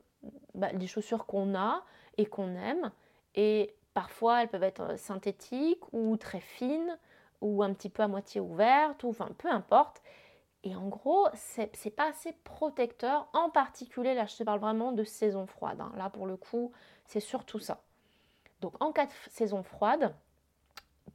bah, 0.54 0.72
les 0.74 0.88
chaussures 0.88 1.26
qu'on 1.26 1.56
a 1.56 1.84
et 2.18 2.26
qu'on 2.26 2.56
aime. 2.56 2.92
Et 3.36 3.74
parfois 3.94 4.42
elles 4.42 4.50
peuvent 4.50 4.64
être 4.64 4.82
euh, 4.82 4.98
synthétiques 4.98 5.82
ou 5.92 6.18
très 6.18 6.42
fines 6.42 6.98
ou 7.42 7.64
un 7.64 7.74
petit 7.74 7.90
peu 7.90 8.04
à 8.04 8.08
moitié 8.08 8.40
ouvertes, 8.42 9.04
ou 9.04 9.10
enfin 9.10 9.30
peu 9.38 9.50
importe. 9.50 10.02
Et 10.66 10.76
en 10.76 10.88
gros, 10.88 11.28
c'est 11.34 11.94
pas 11.94 12.10
assez 12.10 12.32
protecteur, 12.46 13.28
en 13.34 13.50
particulier, 13.50 14.14
là 14.14 14.26
je 14.28 14.38
te 14.38 14.44
parle 14.44 14.62
vraiment 14.62 14.94
de 14.94 15.04
saison 15.04 15.46
froide. 15.46 15.82
Hein. 15.82 15.92
Là 15.98 16.10
pour 16.10 16.26
le 16.26 16.38
coup, 16.38 16.72
c'est 17.06 17.20
surtout 17.20 17.60
ça. 17.60 17.82
Donc 18.62 18.82
en 18.82 18.94
cas 18.94 19.08
de 19.08 19.12
saison 19.30 19.62
froide, 19.62 20.16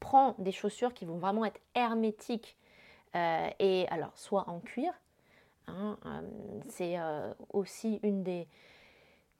prends 0.01 0.35
des 0.39 0.53
chaussures 0.53 0.95
qui 0.95 1.05
vont 1.05 1.19
vraiment 1.19 1.45
être 1.45 1.61
hermétiques 1.75 2.57
euh, 3.15 3.49
et 3.59 3.87
alors 3.89 4.13
soit 4.17 4.49
en 4.49 4.61
cuir, 4.61 4.93
hein, 5.67 5.97
euh, 6.05 6.21
c'est 6.69 6.99
euh, 6.99 7.33
aussi 7.53 8.01
une 8.03 8.23
des, 8.23 8.47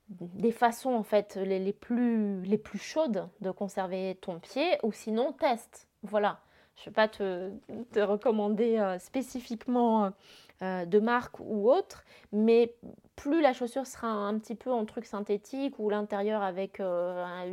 des 0.09 0.53
façons 0.53 0.95
en 0.95 1.03
fait 1.03 1.37
les, 1.37 1.73
plus, 1.73 2.43
les 2.43 2.59
plus 2.59 2.79
chaudes 2.79 3.29
de 3.41 3.51
conserver 3.51 4.17
ton 4.21 4.39
pied 4.39 4.79
ou 4.83 4.93
sinon 4.93 5.33
teste. 5.33 5.87
Voilà, 6.03 6.41
je 6.77 6.83
ne 6.83 6.85
vais 6.87 6.95
pas 6.95 7.09
te, 7.09 7.51
te 7.93 8.01
recommander 8.01 8.97
spécifiquement 9.01 10.13
de 10.61 10.99
marque 10.99 11.39
ou 11.41 11.71
autre, 11.71 12.05
mais 12.33 12.75
plus 13.17 13.41
la 13.41 13.53
chaussure 13.53 13.87
sera 13.87 14.09
un 14.09 14.39
petit 14.39 14.55
peu 14.55 14.73
en 14.73 14.85
truc 14.87 15.05
synthétique 15.05 15.75
ou 15.79 15.91
l'intérieur 15.91 16.43
avec 16.43 16.81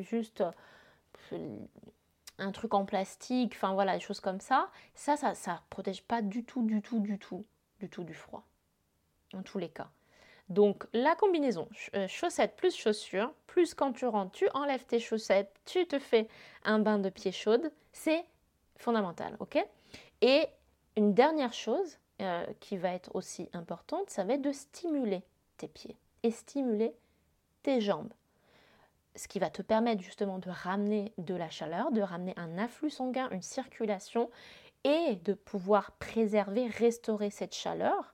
juste 0.02 0.44
un 2.38 2.52
truc 2.52 2.74
en 2.74 2.86
plastique, 2.86 3.54
enfin 3.56 3.74
voilà, 3.74 3.93
des 3.95 4.00
choses 4.00 4.19
comme 4.19 4.39
ça, 4.39 4.69
ça, 4.93 5.17
ça, 5.17 5.36
ça 5.36 5.62
protège 5.69 6.04
pas 6.04 6.21
du 6.21 6.43
tout, 6.43 6.63
du 6.63 6.82
tout, 6.82 7.00
du 7.00 7.17
tout, 7.17 7.45
du 7.80 7.89
tout 7.89 8.04
du 8.04 8.13
froid. 8.13 8.43
En 9.34 9.41
tous 9.41 9.58
les 9.58 9.69
cas. 9.69 9.89
Donc 10.50 10.86
la 10.93 11.15
combinaison 11.15 11.67
euh, 11.95 12.08
chaussettes 12.08 12.56
plus 12.56 12.76
chaussures, 12.76 13.34
plus 13.48 13.74
quand 13.74 13.93
tu 13.93 14.06
rentres, 14.06 14.32
tu 14.32 14.48
enlèves 14.54 14.86
tes 14.86 15.00
chaussettes, 15.00 15.60
tu 15.65 15.88
te 15.88 15.98
fais 15.98 16.28
un 16.63 16.80
bain 16.80 17.00
de 17.00 17.10
pieds 17.10 17.32
chaudes, 17.32 17.71
c'est 17.91 18.24
fondamental, 18.78 19.36
ok? 19.39 19.58
Et 20.21 20.45
une 20.95 21.13
dernière 21.13 21.54
chose 21.54 21.98
euh, 22.21 22.45
qui 22.60 22.78
va 22.78 22.91
être 22.91 23.15
aussi 23.15 23.50
importante, 23.54 24.10
ça 24.10 24.24
va 24.24 24.36
être 24.36 24.41
de 24.41 24.52
stimuler 24.52 25.24
tes 25.58 25.67
pieds 25.67 25.98
et 26.24 26.32
stimuler 26.32 26.93
tes 27.63 27.82
jambes 27.82 28.13
ce 29.15 29.28
qui 29.28 29.39
va 29.39 29.49
te 29.49 29.62
permettre 29.62 30.01
justement 30.01 30.39
de 30.39 30.49
ramener 30.49 31.13
de 31.17 31.36
la 31.36 31.49
chaleur, 31.49 31.91
de 31.91 32.01
ramener 32.01 32.34
un 32.38 32.58
afflux 32.58 32.89
sanguin, 32.89 33.30
une 33.32 33.41
circulation 33.41 34.30
et 34.84 35.15
de 35.23 35.34
pouvoir 35.34 35.91
préserver, 35.93 36.67
restaurer 36.67 37.30
cette 37.30 37.56
chaleur. 37.56 38.13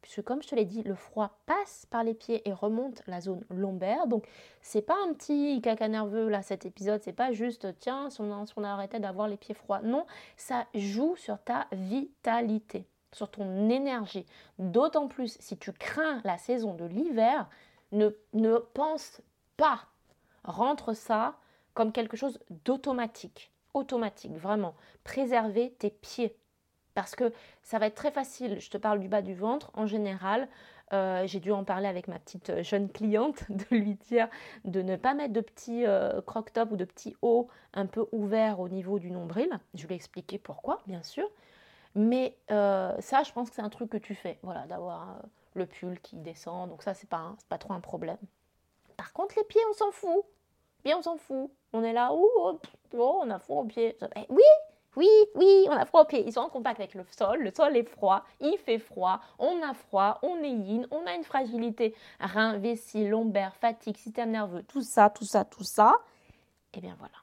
Puisque 0.00 0.22
comme 0.22 0.42
je 0.42 0.48
te 0.48 0.54
l'ai 0.54 0.66
dit, 0.66 0.82
le 0.82 0.94
froid 0.94 1.38
passe 1.46 1.86
par 1.86 2.04
les 2.04 2.12
pieds 2.12 2.46
et 2.46 2.52
remonte 2.52 3.02
la 3.06 3.22
zone 3.22 3.42
lombaire. 3.48 4.06
Donc 4.06 4.26
c'est 4.60 4.82
pas 4.82 4.96
un 5.08 5.14
petit 5.14 5.62
caca 5.62 5.88
nerveux 5.88 6.28
là 6.28 6.42
cet 6.42 6.66
épisode, 6.66 7.02
c'est 7.02 7.14
pas 7.14 7.32
juste 7.32 7.66
tiens, 7.78 8.10
si 8.10 8.20
on, 8.20 8.64
a 8.64 8.68
arrêté 8.68 8.98
d'avoir 8.98 9.28
les 9.28 9.38
pieds 9.38 9.54
froids. 9.54 9.80
Non, 9.80 10.04
ça 10.36 10.66
joue 10.74 11.16
sur 11.16 11.38
ta 11.42 11.66
vitalité, 11.72 12.86
sur 13.12 13.30
ton 13.30 13.70
énergie. 13.70 14.26
D'autant 14.58 15.08
plus 15.08 15.38
si 15.40 15.56
tu 15.56 15.72
crains 15.72 16.20
la 16.22 16.36
saison 16.36 16.74
de 16.74 16.84
l'hiver, 16.84 17.48
ne, 17.90 18.10
ne 18.34 18.58
pense 18.58 19.22
pas 19.56 19.80
rentre 20.44 20.94
ça 20.94 21.36
comme 21.74 21.92
quelque 21.92 22.16
chose 22.16 22.38
d'automatique. 22.64 23.50
Automatique, 23.74 24.36
vraiment. 24.36 24.74
Préserver 25.02 25.72
tes 25.78 25.90
pieds. 25.90 26.36
Parce 26.94 27.16
que 27.16 27.32
ça 27.62 27.78
va 27.78 27.86
être 27.86 27.96
très 27.96 28.12
facile. 28.12 28.60
Je 28.60 28.70
te 28.70 28.78
parle 28.78 29.00
du 29.00 29.08
bas 29.08 29.22
du 29.22 29.34
ventre. 29.34 29.72
En 29.74 29.86
général, 29.86 30.48
euh, 30.92 31.26
j'ai 31.26 31.40
dû 31.40 31.50
en 31.50 31.64
parler 31.64 31.88
avec 31.88 32.06
ma 32.06 32.18
petite 32.18 32.50
euh, 32.50 32.62
jeune 32.62 32.88
cliente, 32.88 33.44
de 33.50 33.76
lui 33.76 33.94
dire 33.94 34.28
de 34.64 34.80
ne 34.82 34.96
pas 34.96 35.14
mettre 35.14 35.32
de 35.32 35.40
petits 35.40 35.86
euh, 35.86 36.20
croc-top 36.22 36.70
ou 36.70 36.76
de 36.76 36.84
petits 36.84 37.16
hauts 37.22 37.48
un 37.72 37.86
peu 37.86 38.06
ouverts 38.12 38.60
au 38.60 38.68
niveau 38.68 38.98
du 38.98 39.10
nombril. 39.10 39.50
Je 39.74 39.86
lui 39.86 39.94
ai 39.94 39.96
expliqué 39.96 40.38
pourquoi, 40.38 40.80
bien 40.86 41.02
sûr. 41.02 41.28
Mais 41.96 42.36
ça, 42.48 43.22
je 43.24 43.32
pense 43.32 43.50
que 43.50 43.56
c'est 43.56 43.62
un 43.62 43.68
truc 43.68 43.90
que 43.90 43.96
tu 43.96 44.16
fais. 44.16 44.38
Voilà, 44.42 44.66
d'avoir 44.66 45.22
le 45.54 45.64
pull 45.64 46.00
qui 46.00 46.16
descend. 46.16 46.68
Donc 46.68 46.82
ça, 46.82 46.92
c'est 46.92 47.08
pas, 47.08 47.36
pas 47.48 47.56
trop 47.56 47.72
un 47.72 47.80
problème. 47.80 48.18
Par 48.96 49.12
contre, 49.12 49.36
les 49.36 49.44
pieds, 49.44 49.60
on 49.70 49.74
s'en 49.74 49.92
fout. 49.92 50.24
Bien, 50.84 50.98
on 50.98 51.02
s'en 51.02 51.16
fout. 51.16 51.50
On 51.72 51.82
est 51.82 51.92
là, 51.92 52.10
oh, 52.12 52.60
oh, 52.94 53.20
on 53.22 53.30
a 53.30 53.38
froid 53.38 53.62
aux 53.62 53.66
pieds. 53.66 53.96
Oui, 54.28 54.42
oui, 54.96 55.08
oui, 55.34 55.66
on 55.68 55.72
a 55.72 55.86
froid 55.86 56.02
aux 56.02 56.06
pieds. 56.06 56.24
Ils 56.26 56.32
sont 56.32 56.40
en 56.40 56.48
contact 56.48 56.78
avec 56.78 56.94
le 56.94 57.04
sol. 57.10 57.42
Le 57.42 57.50
sol 57.50 57.76
est 57.76 57.88
froid. 57.88 58.24
Il 58.40 58.56
fait 58.58 58.78
froid. 58.78 59.20
On 59.38 59.62
a 59.62 59.74
froid. 59.74 60.18
On 60.22 60.42
est 60.42 60.50
yin. 60.50 60.86
On 60.90 61.06
a 61.06 61.14
une 61.14 61.24
fragilité. 61.24 61.94
Rein, 62.20 62.58
vessie, 62.58 63.08
lombaire, 63.08 63.56
fatigue, 63.56 63.96
système 63.96 64.30
nerveux. 64.30 64.62
Tout 64.62 64.82
ça, 64.82 65.10
tout 65.10 65.24
ça, 65.24 65.44
tout 65.44 65.64
ça. 65.64 65.94
Et 66.74 66.78
eh 66.78 66.80
bien 66.80 66.96
voilà. 66.98 67.14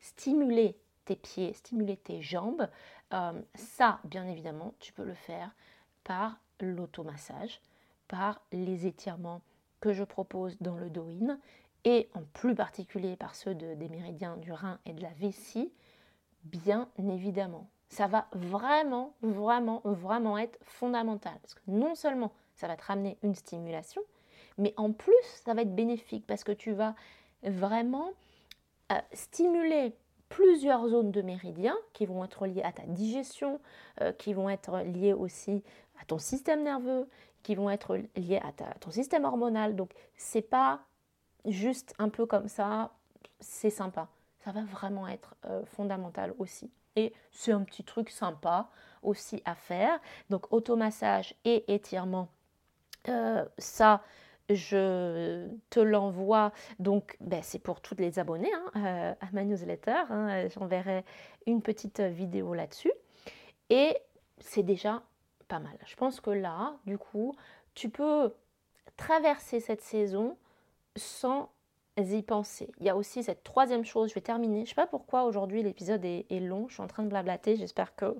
Stimuler 0.00 0.76
tes 1.04 1.16
pieds, 1.16 1.52
stimuler 1.52 1.96
tes 1.96 2.20
jambes. 2.20 2.68
Euh, 3.12 3.40
ça, 3.54 4.00
bien 4.04 4.26
évidemment, 4.26 4.74
tu 4.80 4.92
peux 4.92 5.04
le 5.04 5.14
faire 5.14 5.50
par 6.04 6.38
l'automassage, 6.60 7.60
par 8.08 8.40
les 8.52 8.86
étirements 8.86 9.42
que 9.80 9.92
je 9.92 10.04
propose 10.04 10.56
dans 10.60 10.76
le 10.76 10.88
Doin 10.90 11.38
et 11.84 12.08
en 12.14 12.22
plus 12.32 12.54
particulier 12.54 13.16
par 13.16 13.34
ceux 13.34 13.54
des 13.54 13.88
méridiens 13.88 14.36
du 14.36 14.52
rein 14.52 14.78
et 14.86 14.92
de 14.92 15.02
la 15.02 15.12
vessie, 15.14 15.72
bien 16.44 16.88
évidemment. 16.98 17.68
ça 17.88 18.06
va 18.06 18.26
vraiment, 18.32 19.14
vraiment, 19.20 19.82
vraiment 19.84 20.38
être 20.38 20.58
fondamental. 20.62 21.34
Parce 21.42 21.54
que 21.54 21.60
non 21.66 21.94
seulement 21.94 22.32
ça 22.54 22.66
va 22.66 22.76
te 22.76 22.84
ramener 22.84 23.18
une 23.22 23.34
stimulation, 23.34 24.02
mais 24.58 24.72
en 24.76 24.92
plus, 24.92 25.24
ça 25.44 25.54
va 25.54 25.62
être 25.62 25.74
bénéfique 25.74 26.26
parce 26.26 26.44
que 26.44 26.52
tu 26.52 26.72
vas 26.72 26.94
vraiment 27.42 28.10
euh, 28.92 28.96
stimuler 29.12 29.94
plusieurs 30.28 30.88
zones 30.88 31.10
de 31.10 31.20
méridien 31.20 31.76
qui 31.92 32.06
vont 32.06 32.24
être 32.24 32.46
liées 32.46 32.62
à 32.62 32.72
ta 32.72 32.84
digestion, 32.84 33.60
euh, 34.00 34.12
qui 34.12 34.32
vont 34.32 34.48
être 34.48 34.78
liées 34.78 35.12
aussi 35.12 35.62
à 36.00 36.04
ton 36.06 36.18
système 36.18 36.62
nerveux, 36.62 37.08
qui 37.42 37.54
vont 37.54 37.68
être 37.70 37.98
liées 38.16 38.40
à, 38.42 38.52
ton 38.80 38.90
système 38.90 39.24
hormonal. 39.24 39.76
Donc, 39.76 39.92
c'est 40.16 40.42
pas 40.42 40.80
juste 41.46 41.94
un 41.98 42.08
peu 42.08 42.26
comme 42.26 42.48
ça, 42.48 42.92
c'est 43.40 43.70
sympa. 43.70 44.08
Ça 44.44 44.52
va 44.52 44.62
vraiment 44.62 45.06
être 45.08 45.34
euh, 45.46 45.64
fondamental 45.64 46.34
aussi. 46.38 46.70
Et 46.96 47.12
c'est 47.30 47.52
un 47.52 47.62
petit 47.62 47.84
truc 47.84 48.10
sympa 48.10 48.68
aussi 49.02 49.42
à 49.44 49.54
faire. 49.54 49.98
Donc, 50.30 50.52
automassage 50.52 51.34
et 51.44 51.72
étirement, 51.72 52.28
euh, 53.08 53.44
ça, 53.58 54.02
je 54.48 55.48
te 55.70 55.80
l'envoie. 55.80 56.52
Donc, 56.78 57.16
ben, 57.20 57.42
c'est 57.42 57.58
pour 57.58 57.80
tous 57.80 57.96
les 57.96 58.18
abonnés 58.18 58.52
hein, 58.52 58.70
euh, 58.76 59.14
à 59.20 59.30
ma 59.32 59.44
newsletter. 59.44 60.02
Hein. 60.10 60.48
J'enverrai 60.48 61.04
une 61.46 61.62
petite 61.62 62.00
vidéo 62.00 62.52
là-dessus. 62.54 62.92
Et 63.70 63.96
c'est 64.38 64.62
déjà 64.62 65.02
pas 65.48 65.60
mal. 65.60 65.78
Je 65.86 65.96
pense 65.96 66.20
que 66.20 66.30
là, 66.30 66.76
du 66.84 66.98
coup, 66.98 67.34
tu 67.74 67.88
peux 67.88 68.34
traverser 68.96 69.60
cette 69.60 69.82
saison 69.82 70.36
sans 70.96 71.50
y 71.98 72.22
penser. 72.22 72.70
Il 72.78 72.86
y 72.86 72.88
a 72.88 72.96
aussi 72.96 73.22
cette 73.22 73.44
troisième 73.44 73.84
chose, 73.84 74.10
je 74.10 74.14
vais 74.14 74.20
terminer. 74.20 74.58
Je 74.58 74.62
ne 74.62 74.66
sais 74.68 74.74
pas 74.74 74.86
pourquoi 74.86 75.24
aujourd'hui 75.24 75.62
l'épisode 75.62 76.04
est, 76.04 76.40
long, 76.40 76.68
je 76.68 76.74
suis 76.74 76.82
en 76.82 76.86
train 76.86 77.02
de 77.02 77.08
blablater, 77.08 77.56
j'espère 77.56 77.94
que, 77.94 78.16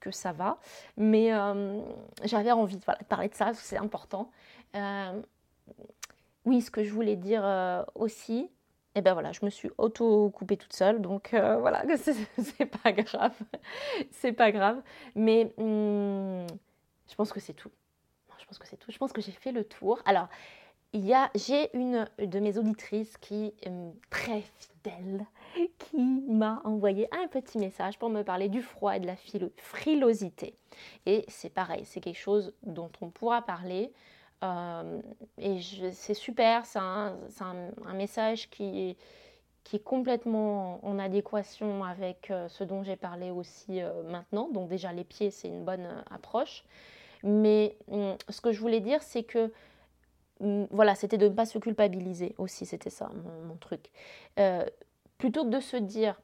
que 0.00 0.10
ça 0.10 0.32
va. 0.32 0.58
Mais 0.96 1.32
euh, 1.32 1.80
j'avais 2.24 2.52
envie 2.52 2.76
de, 2.76 2.84
parler 3.08 3.28
de 3.28 3.34
ça, 3.34 3.52
c'est 3.54 3.76
important. 3.76 4.30
Euh, 4.74 5.20
oui, 6.44 6.62
ce 6.62 6.70
que 6.70 6.82
je 6.82 6.92
voulais 6.92 7.16
dire 7.16 7.42
euh, 7.44 7.84
aussi, 7.94 8.50
et 8.94 8.98
eh 8.98 9.00
ben 9.00 9.14
voilà, 9.14 9.32
je 9.32 9.42
me 9.42 9.50
suis 9.50 9.70
auto-coupée 9.78 10.58
toute 10.58 10.74
seule, 10.74 11.00
donc 11.00 11.30
voilà, 11.32 11.82
c'est 11.96 12.66
pas 12.66 12.92
grave. 12.92 13.34
c'est 14.10 14.32
pas 14.32 14.52
grave. 14.52 14.82
Mais 15.14 15.52
hmm, 15.56 16.46
je 17.08 17.14
pense 17.14 17.32
que 17.32 17.40
c'est 17.40 17.54
tout. 17.54 17.70
Je 18.38 18.44
pense 18.44 18.58
que 18.58 18.66
c'est 18.66 18.76
tout. 18.76 18.90
Je 18.90 18.98
pense 18.98 19.12
que 19.12 19.22
j'ai 19.22 19.32
fait 19.32 19.52
le 19.52 19.64
tour. 19.64 20.02
Alors, 20.04 20.28
j'ai 21.34 21.74
une 21.76 22.06
de 22.18 22.38
mes 22.38 22.58
auditrices 22.58 23.16
qui 23.18 23.52
est 23.62 23.72
très 24.10 24.42
fidèle, 24.58 25.24
qui 25.78 26.22
m'a 26.28 26.60
envoyé 26.64 27.08
un 27.12 27.28
petit 27.28 27.58
message 27.58 27.98
pour 27.98 28.10
me 28.10 28.22
parler 28.22 28.48
du 28.48 28.62
froid 28.62 28.96
et 28.96 29.00
de 29.00 29.06
la 29.06 29.16
frilosité. 29.56 30.54
Et 31.06 31.24
c'est 31.28 31.50
pareil, 31.50 31.84
c'est 31.84 32.00
quelque 32.00 32.18
chose 32.18 32.52
dont 32.62 32.90
on 33.00 33.10
pourra 33.10 33.42
parler. 33.42 33.92
Euh, 34.42 35.00
et 35.38 35.60
c'est 35.92 36.14
super, 36.14 36.66
c'est 36.66 36.78
un, 36.78 37.14
message 37.94 38.50
qui, 38.50 38.96
qui 39.64 39.76
est 39.76 39.84
complètement 39.84 40.84
en 40.84 40.98
adéquation 40.98 41.84
avec 41.84 42.30
euh, 42.30 42.48
ce 42.48 42.64
dont 42.64 42.82
j'ai 42.82 42.96
parlé 42.96 43.30
aussi 43.30 43.80
euh, 43.80 44.02
maintenant. 44.02 44.48
Donc 44.50 44.68
déjà 44.68 44.92
les 44.92 45.04
pieds, 45.04 45.30
c'est 45.30 45.48
une 45.48 45.64
bonne 45.64 45.86
approche. 46.10 46.64
Mais 47.22 47.76
hum, 47.88 48.16
ce 48.28 48.40
que 48.40 48.50
je 48.50 48.60
voulais 48.60 48.80
dire, 48.80 49.02
c'est 49.02 49.22
que 49.22 49.52
voilà, 50.70 50.94
c'était 50.94 51.18
de 51.18 51.28
ne 51.28 51.34
pas 51.34 51.46
se 51.46 51.58
culpabiliser 51.58 52.34
aussi, 52.38 52.66
c'était 52.66 52.90
ça 52.90 53.10
mon, 53.46 53.56
truc. 53.56 53.90
Euh, 54.38 54.66
plutôt 55.18 55.44
que 55.44 55.50
de 55.50 55.60
se 55.60 55.76
dire 55.76 56.20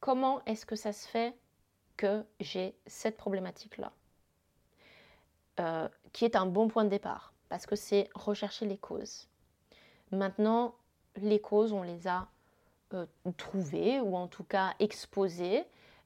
comment 0.00 0.44
est-ce 0.46 0.64
que 0.64 0.76
ça 0.76 0.92
se 0.92 1.08
fait 1.08 1.34
que 1.96 2.24
j'ai 2.40 2.74
cette 2.86 3.16
problématique-là, 3.16 3.92
euh, 5.60 5.88
qui 6.12 6.24
est 6.24 6.36
un 6.36 6.46
bon 6.46 6.68
point 6.68 6.84
de 6.84 6.90
départ, 6.90 7.32
parce 7.48 7.66
que 7.66 7.74
c'est 7.74 8.08
rechercher 8.14 8.66
les 8.66 8.78
causes. 8.78 9.28
Maintenant, 10.12 10.74
les 11.16 11.40
causes, 11.40 11.72
on 11.72 11.82
les 11.82 12.06
a 12.06 12.28
euh, 12.94 13.06
trouvées, 13.36 14.00
ou 14.00 14.16
en 14.16 14.28
tout 14.28 14.44
cas 14.44 14.74
exposées. 14.78 15.64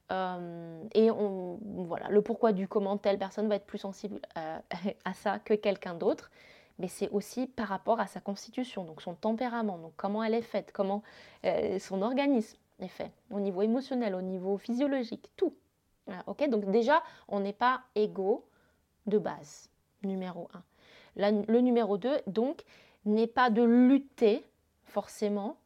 et 0.09 1.09
voilà, 1.11 2.09
le 2.09 2.21
pourquoi 2.21 2.51
du 2.51 2.67
comment 2.67 2.97
telle 2.97 3.19
personne 3.19 3.47
va 3.47 3.55
être 3.55 3.65
plus 3.65 3.77
sensible 3.77 4.21
à 5.05 5.13
ça 5.13 5.37
que 5.39 5.53
quelqu'un 5.53 5.93
d'autre 5.93 6.31
mais 6.79 6.87
c'est 6.87 7.09
aussi 7.09 7.47
par 7.47 7.67
rapport 7.67 7.99
à 7.99 8.07
sa 8.07 8.19
constitution, 8.19 8.83
donc 8.83 9.01
son 9.01 9.15
tempérament, 9.15 9.77
donc 9.77 9.93
comment 9.97 10.23
elle 10.23 10.33
est 10.33 10.41
faite, 10.41 10.71
comment 10.73 11.03
euh, 11.45 11.79
son 11.79 12.01
organisme 12.01 12.57
est 12.79 12.87
fait, 12.87 13.11
au 13.31 13.39
niveau 13.39 13.61
émotionnel, 13.61 14.15
au 14.15 14.21
niveau 14.21 14.57
physiologique, 14.57 15.29
tout. 15.35 15.53
ok, 16.27 16.49
donc 16.49 16.69
déjà, 16.69 17.01
on 17.27 17.39
n'est 17.39 17.53
pas 17.53 17.81
égaux 17.95 18.45
de 19.07 19.17
base, 19.17 19.69
numéro 20.03 20.49
un. 20.53 20.63
le 21.15 21.59
numéro 21.59 21.97
2, 21.97 22.21
donc, 22.27 22.63
n'est 23.05 23.27
pas 23.27 23.49
de 23.49 23.63
lutter 23.63 24.45
forcément, 24.83 25.57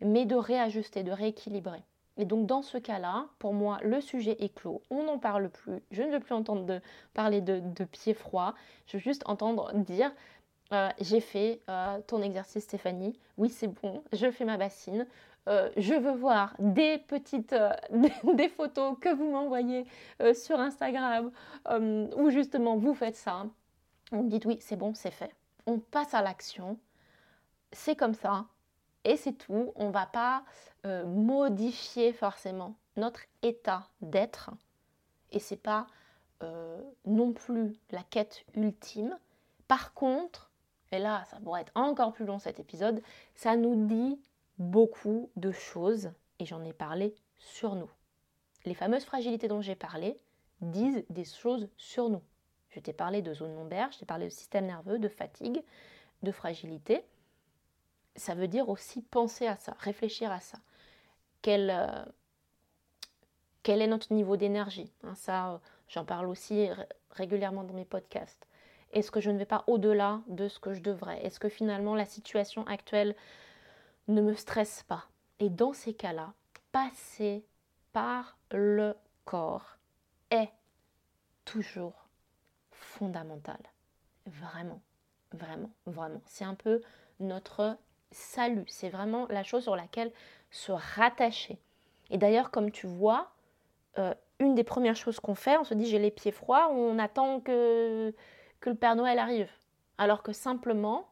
mais 0.00 0.24
de 0.24 0.34
réajuster, 0.34 1.02
de 1.02 1.12
rééquilibrer. 1.12 1.82
Et 2.18 2.24
donc 2.24 2.46
dans 2.46 2.62
ce 2.62 2.78
cas-là, 2.78 3.26
pour 3.38 3.52
moi, 3.52 3.78
le 3.82 4.00
sujet 4.00 4.36
est 4.40 4.54
clos. 4.54 4.82
On 4.90 5.04
n'en 5.04 5.18
parle 5.18 5.50
plus. 5.50 5.82
Je 5.90 6.02
ne 6.02 6.10
veux 6.10 6.20
plus 6.20 6.34
entendre 6.34 6.80
parler 7.12 7.40
de, 7.40 7.60
de 7.60 7.84
pieds 7.84 8.14
froids. 8.14 8.54
Je 8.86 8.96
veux 8.96 9.02
juste 9.02 9.22
entendre 9.26 9.72
dire 9.74 10.10
euh, 10.72 10.88
j'ai 11.00 11.20
fait 11.20 11.60
euh, 11.68 12.00
ton 12.08 12.22
exercice 12.22 12.64
Stéphanie, 12.64 13.18
oui 13.38 13.50
c'est 13.50 13.68
bon, 13.68 14.02
je 14.12 14.30
fais 14.32 14.44
ma 14.44 14.56
bassine, 14.56 15.06
euh, 15.48 15.70
je 15.76 15.94
veux 15.94 16.10
voir 16.10 16.56
des 16.58 16.98
petites 16.98 17.54
des, 18.34 18.48
photos 18.48 18.96
que 19.00 19.14
vous 19.14 19.30
m'envoyez 19.30 19.86
sur 20.34 20.58
Instagram 20.58 21.30
où 21.70 22.30
justement 22.30 22.76
vous 22.76 22.94
faites 22.94 23.14
ça. 23.14 23.46
On 24.10 24.24
me 24.24 24.28
dit 24.28 24.40
oui 24.44 24.58
c'est 24.60 24.76
bon, 24.76 24.92
c'est 24.92 25.12
fait. 25.12 25.32
On 25.66 25.78
passe 25.78 26.14
à 26.14 26.22
l'action, 26.22 26.78
c'est 27.70 27.94
comme 27.94 28.14
ça 28.14 28.46
et 29.04 29.16
c'est 29.16 29.34
tout. 29.34 29.72
On 29.76 29.88
ne 29.88 29.92
va 29.92 30.06
pas 30.06 30.42
modifier 31.04 32.12
forcément 32.12 32.74
notre 32.96 33.20
état 33.42 33.86
d'être 34.00 34.50
et 35.30 35.38
c'est 35.38 35.62
pas 35.62 35.86
non 37.04 37.32
plus 37.32 37.72
la 37.92 38.02
quête 38.02 38.44
ultime. 38.56 39.16
Par 39.68 39.94
contre, 39.94 40.45
et 40.92 40.98
là 40.98 41.24
ça 41.26 41.38
pourrait 41.40 41.62
être 41.62 41.72
encore 41.74 42.12
plus 42.12 42.24
long 42.24 42.38
cet 42.38 42.60
épisode, 42.60 43.02
ça 43.34 43.56
nous 43.56 43.86
dit 43.86 44.18
beaucoup 44.58 45.30
de 45.36 45.52
choses, 45.52 46.10
et 46.38 46.46
j'en 46.46 46.64
ai 46.64 46.72
parlé 46.72 47.14
sur 47.38 47.74
nous. 47.74 47.90
Les 48.64 48.74
fameuses 48.74 49.04
fragilités 49.04 49.48
dont 49.48 49.60
j'ai 49.60 49.74
parlé 49.74 50.18
disent 50.60 51.04
des 51.10 51.24
choses 51.24 51.68
sur 51.76 52.08
nous. 52.08 52.22
Je 52.70 52.80
t'ai 52.80 52.92
parlé 52.92 53.22
de 53.22 53.32
zone 53.32 53.54
lombaire, 53.54 53.90
je 53.92 53.98
t'ai 53.98 54.06
parlé 54.06 54.26
de 54.26 54.30
système 54.30 54.66
nerveux, 54.66 54.98
de 54.98 55.08
fatigue, 55.08 55.62
de 56.22 56.32
fragilité. 56.32 57.04
Ça 58.16 58.34
veut 58.34 58.48
dire 58.48 58.68
aussi 58.68 59.02
penser 59.02 59.46
à 59.46 59.56
ça, 59.56 59.76
réfléchir 59.78 60.32
à 60.32 60.40
ça. 60.40 60.58
Quel, 61.42 61.70
euh, 61.70 62.04
est 63.64 63.86
notre 63.86 64.12
niveau 64.12 64.36
d'énergie 64.36 64.90
hein, 65.04 65.14
Ça, 65.14 65.60
j'en 65.88 66.04
parle 66.04 66.26
aussi 66.26 66.68
régulièrement 67.10 67.62
dans 67.62 67.74
mes 67.74 67.84
podcasts. 67.84 68.46
Est-ce 68.92 69.10
que 69.10 69.20
je 69.20 69.30
ne 69.30 69.38
vais 69.38 69.46
pas 69.46 69.64
au-delà 69.66 70.20
de 70.28 70.48
ce 70.48 70.58
que 70.58 70.72
je 70.72 70.80
devrais? 70.80 71.24
Est-ce 71.24 71.40
que 71.40 71.48
finalement 71.48 71.94
la 71.94 72.04
situation 72.06 72.66
actuelle 72.66 73.14
ne 74.08 74.22
me 74.22 74.34
stresse 74.34 74.84
pas? 74.84 75.04
Et 75.38 75.50
dans 75.50 75.72
ces 75.72 75.94
cas-là, 75.94 76.32
passer 76.72 77.44
par 77.92 78.38
le 78.50 78.94
corps 79.24 79.76
est 80.30 80.50
toujours 81.44 82.08
fondamental. 82.70 83.58
Vraiment, 84.26 84.80
vraiment, 85.32 85.70
vraiment. 85.86 86.20
C'est 86.26 86.44
un 86.44 86.54
peu 86.54 86.82
notre 87.20 87.76
salut. 88.10 88.64
C'est 88.66 88.88
vraiment 88.88 89.26
la 89.28 89.42
chose 89.42 89.64
sur 89.64 89.76
laquelle 89.76 90.12
se 90.50 90.72
rattacher. 90.72 91.58
Et 92.10 92.18
d'ailleurs, 92.18 92.50
comme 92.50 92.70
tu 92.70 92.86
vois, 92.86 93.30
euh, 93.98 94.14
une 94.38 94.54
des 94.54 94.64
premières 94.64 94.96
choses 94.96 95.20
qu'on 95.20 95.34
fait, 95.34 95.56
on 95.56 95.64
se 95.64 95.74
dit 95.74 95.86
j'ai 95.86 95.98
les 95.98 96.10
pieds 96.10 96.32
froids, 96.32 96.68
on 96.70 96.98
attend 96.98 97.40
que 97.40 98.14
le 98.70 98.74
Père 98.76 98.96
Noël 98.96 99.18
arrive. 99.18 99.50
Alors 99.98 100.22
que 100.22 100.32
simplement, 100.32 101.08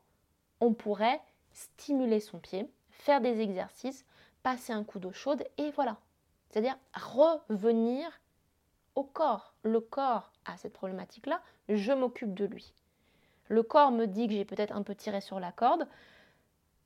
on 0.61 0.75
pourrait 0.75 1.21
stimuler 1.53 2.21
son 2.21 2.39
pied, 2.39 2.71
faire 2.91 3.21
des 3.21 3.41
exercices, 3.41 4.05
passer 4.43 4.73
un 4.73 4.85
coup 4.85 4.99
d'eau 4.99 5.13
chaude 5.13 5.45
et 5.59 5.71
voilà. 5.71 5.97
C'est-à-dire 6.51 6.77
revenir 6.95 8.07
au 8.95 9.05
corps. 9.05 9.55
Le 9.63 9.81
corps 9.81 10.31
a 10.45 10.57
cette 10.57 10.73
problématique-là, 10.73 11.41
je 11.69 11.93
m'occupe 11.93 12.35
de 12.35 12.45
lui. 12.45 12.75
Le 13.49 13.63
corps 13.63 13.91
me 13.91 14.07
dit 14.07 14.27
que 14.27 14.35
j'ai 14.35 14.45
peut-être 14.45 14.75
un 14.75 14.83
peu 14.83 14.95
tiré 14.95 15.21
sur 15.21 15.41
la 15.41 15.53
corde. 15.53 15.87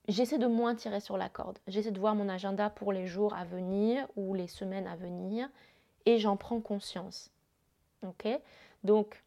J'essaie 0.07 0.39
de 0.39 0.47
moins 0.47 0.75
tirer 0.75 0.99
sur 0.99 1.17
la 1.17 1.29
corde. 1.29 1.59
J'essaie 1.67 1.91
de 1.91 1.99
voir 1.99 2.15
mon 2.15 2.29
agenda 2.29 2.69
pour 2.69 2.91
les 2.91 3.05
jours 3.05 3.35
à 3.35 3.45
venir 3.45 4.07
ou 4.15 4.33
les 4.33 4.47
semaines 4.47 4.87
à 4.87 4.95
venir 4.95 5.49
et 6.05 6.17
j'en 6.17 6.35
prends 6.35 6.61
conscience. 6.61 7.31
Ok? 8.03 8.27
Donc, 8.83 9.23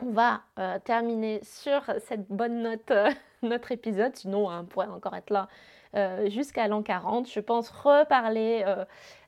on 0.00 0.10
va 0.10 0.42
euh, 0.58 0.78
terminer 0.84 1.40
sur 1.42 1.82
cette 1.98 2.28
bonne 2.28 2.62
note 2.62 2.90
euh, 2.90 3.10
notre 3.42 3.72
épisode. 3.72 4.14
Sinon, 4.16 4.48
on 4.48 4.64
pourrait 4.64 4.88
encore 4.88 5.14
être 5.14 5.30
là 5.30 5.48
euh, 5.94 6.28
jusqu'à 6.28 6.68
l'an 6.68 6.82
40. 6.82 7.28
Je 7.28 7.40
pense 7.40 7.70
reparler 7.70 8.64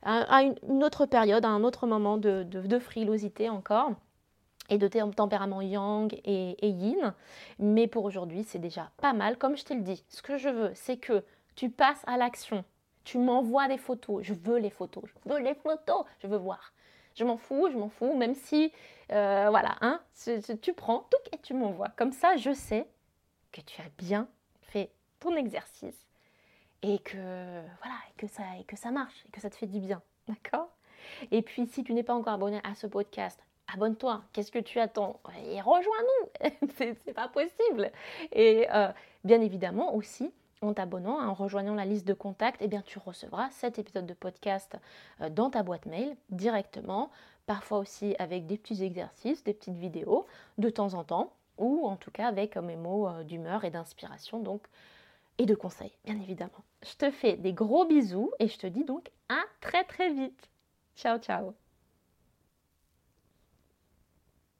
à, 0.02 0.42
une 0.42 0.84
autre 0.84 1.06
période, 1.06 1.44
à 1.44 1.48
un 1.48 1.64
autre 1.64 1.86
moment 1.86 2.18
de, 2.18 2.42
de, 2.42 2.78
frilosité 2.78 3.48
encore 3.48 3.92
et 4.70 4.76
de 4.76 4.88
tempérament 4.88 5.62
yang 5.62 6.12
et, 6.24 6.56
et 6.60 6.68
yin. 6.68 7.14
Mais 7.58 7.86
pour 7.86 8.04
aujourd'hui, 8.04 8.44
c'est 8.44 8.58
déjà 8.58 8.90
pas 8.98 9.14
mal. 9.14 9.38
Comme 9.38 9.56
je 9.56 9.64
te 9.64 9.72
le 9.72 9.80
dis, 9.80 10.04
ce 10.08 10.20
que 10.20 10.36
je 10.36 10.50
veux, 10.50 10.70
c'est 10.74 10.98
que 10.98 11.24
tu 11.54 11.70
passes 11.70 12.02
à 12.06 12.18
l'action. 12.18 12.64
Tu 13.04 13.16
m'envoies 13.16 13.68
des 13.68 13.78
photos. 13.78 14.22
Je 14.22 14.34
veux 14.34 14.58
les 14.58 14.68
photos. 14.68 15.04
Je 15.06 15.32
veux 15.32 15.40
les 15.40 15.54
photos. 15.54 16.04
Je 16.18 16.26
veux 16.26 16.36
voir. 16.36 16.74
Je 17.18 17.24
m'en 17.24 17.36
fous, 17.36 17.68
je 17.72 17.76
m'en 17.76 17.88
fous, 17.88 18.16
même 18.16 18.34
si, 18.34 18.72
euh, 19.10 19.48
voilà, 19.50 19.76
hein, 19.80 20.00
tu 20.62 20.72
prends 20.72 21.00
tout 21.10 21.30
et 21.32 21.38
tu 21.38 21.52
m'envoies. 21.52 21.88
Comme 21.96 22.12
ça, 22.12 22.36
je 22.36 22.52
sais 22.52 22.86
que 23.50 23.60
tu 23.60 23.80
as 23.80 23.88
bien 23.98 24.28
fait 24.62 24.92
ton 25.18 25.34
exercice 25.34 26.06
et 26.82 27.00
que, 27.00 27.16
voilà, 27.16 27.96
que, 28.18 28.28
ça, 28.28 28.44
et 28.60 28.64
que 28.64 28.76
ça 28.76 28.92
marche, 28.92 29.24
et 29.26 29.32
que 29.32 29.40
ça 29.40 29.50
te 29.50 29.56
fait 29.56 29.66
du 29.66 29.80
bien. 29.80 30.00
D'accord? 30.28 30.70
Et 31.32 31.42
puis, 31.42 31.66
si 31.66 31.82
tu 31.82 31.92
n'es 31.92 32.04
pas 32.04 32.14
encore 32.14 32.34
abonné 32.34 32.60
à 32.62 32.76
ce 32.76 32.86
podcast, 32.86 33.40
abonne-toi. 33.72 34.22
Qu'est-ce 34.32 34.52
que 34.52 34.60
tu 34.60 34.78
attends? 34.78 35.20
Et 35.44 35.60
rejoins-nous. 35.60 36.50
c'est 36.76 37.14
pas 37.14 37.26
possible. 37.26 37.90
Et 38.30 38.68
euh, 38.72 38.92
bien 39.24 39.40
évidemment 39.40 39.92
aussi, 39.96 40.30
en 40.62 40.74
t'abonnant, 40.74 41.18
en 41.20 41.34
rejoignant 41.34 41.74
la 41.74 41.84
liste 41.84 42.06
de 42.06 42.14
contacts, 42.14 42.60
eh 42.62 42.68
bien, 42.68 42.82
tu 42.82 42.98
recevras 42.98 43.50
cet 43.50 43.78
épisode 43.78 44.06
de 44.06 44.14
podcast 44.14 44.76
euh, 45.20 45.30
dans 45.30 45.50
ta 45.50 45.62
boîte 45.62 45.86
mail 45.86 46.16
directement, 46.30 47.10
parfois 47.46 47.78
aussi 47.78 48.14
avec 48.18 48.46
des 48.46 48.58
petits 48.58 48.82
exercices, 48.82 49.44
des 49.44 49.54
petites 49.54 49.78
vidéos 49.78 50.26
de 50.58 50.70
temps 50.70 50.94
en 50.94 51.04
temps, 51.04 51.32
ou 51.58 51.86
en 51.86 51.96
tout 51.96 52.10
cas 52.10 52.26
avec 52.26 52.56
mes 52.56 52.76
mots 52.76 53.08
euh, 53.08 53.22
d'humeur 53.22 53.64
et 53.64 53.70
d'inspiration 53.70 54.40
donc 54.40 54.62
et 55.38 55.46
de 55.46 55.54
conseils, 55.54 55.92
bien 56.04 56.16
évidemment. 56.16 56.64
Je 56.82 56.94
te 56.96 57.10
fais 57.10 57.36
des 57.36 57.52
gros 57.52 57.84
bisous 57.84 58.32
et 58.38 58.48
je 58.48 58.58
te 58.58 58.66
dis 58.66 58.84
donc 58.84 59.10
à 59.28 59.42
très 59.60 59.84
très 59.84 60.12
vite. 60.12 60.48
Ciao 60.96 61.18
ciao 61.18 61.67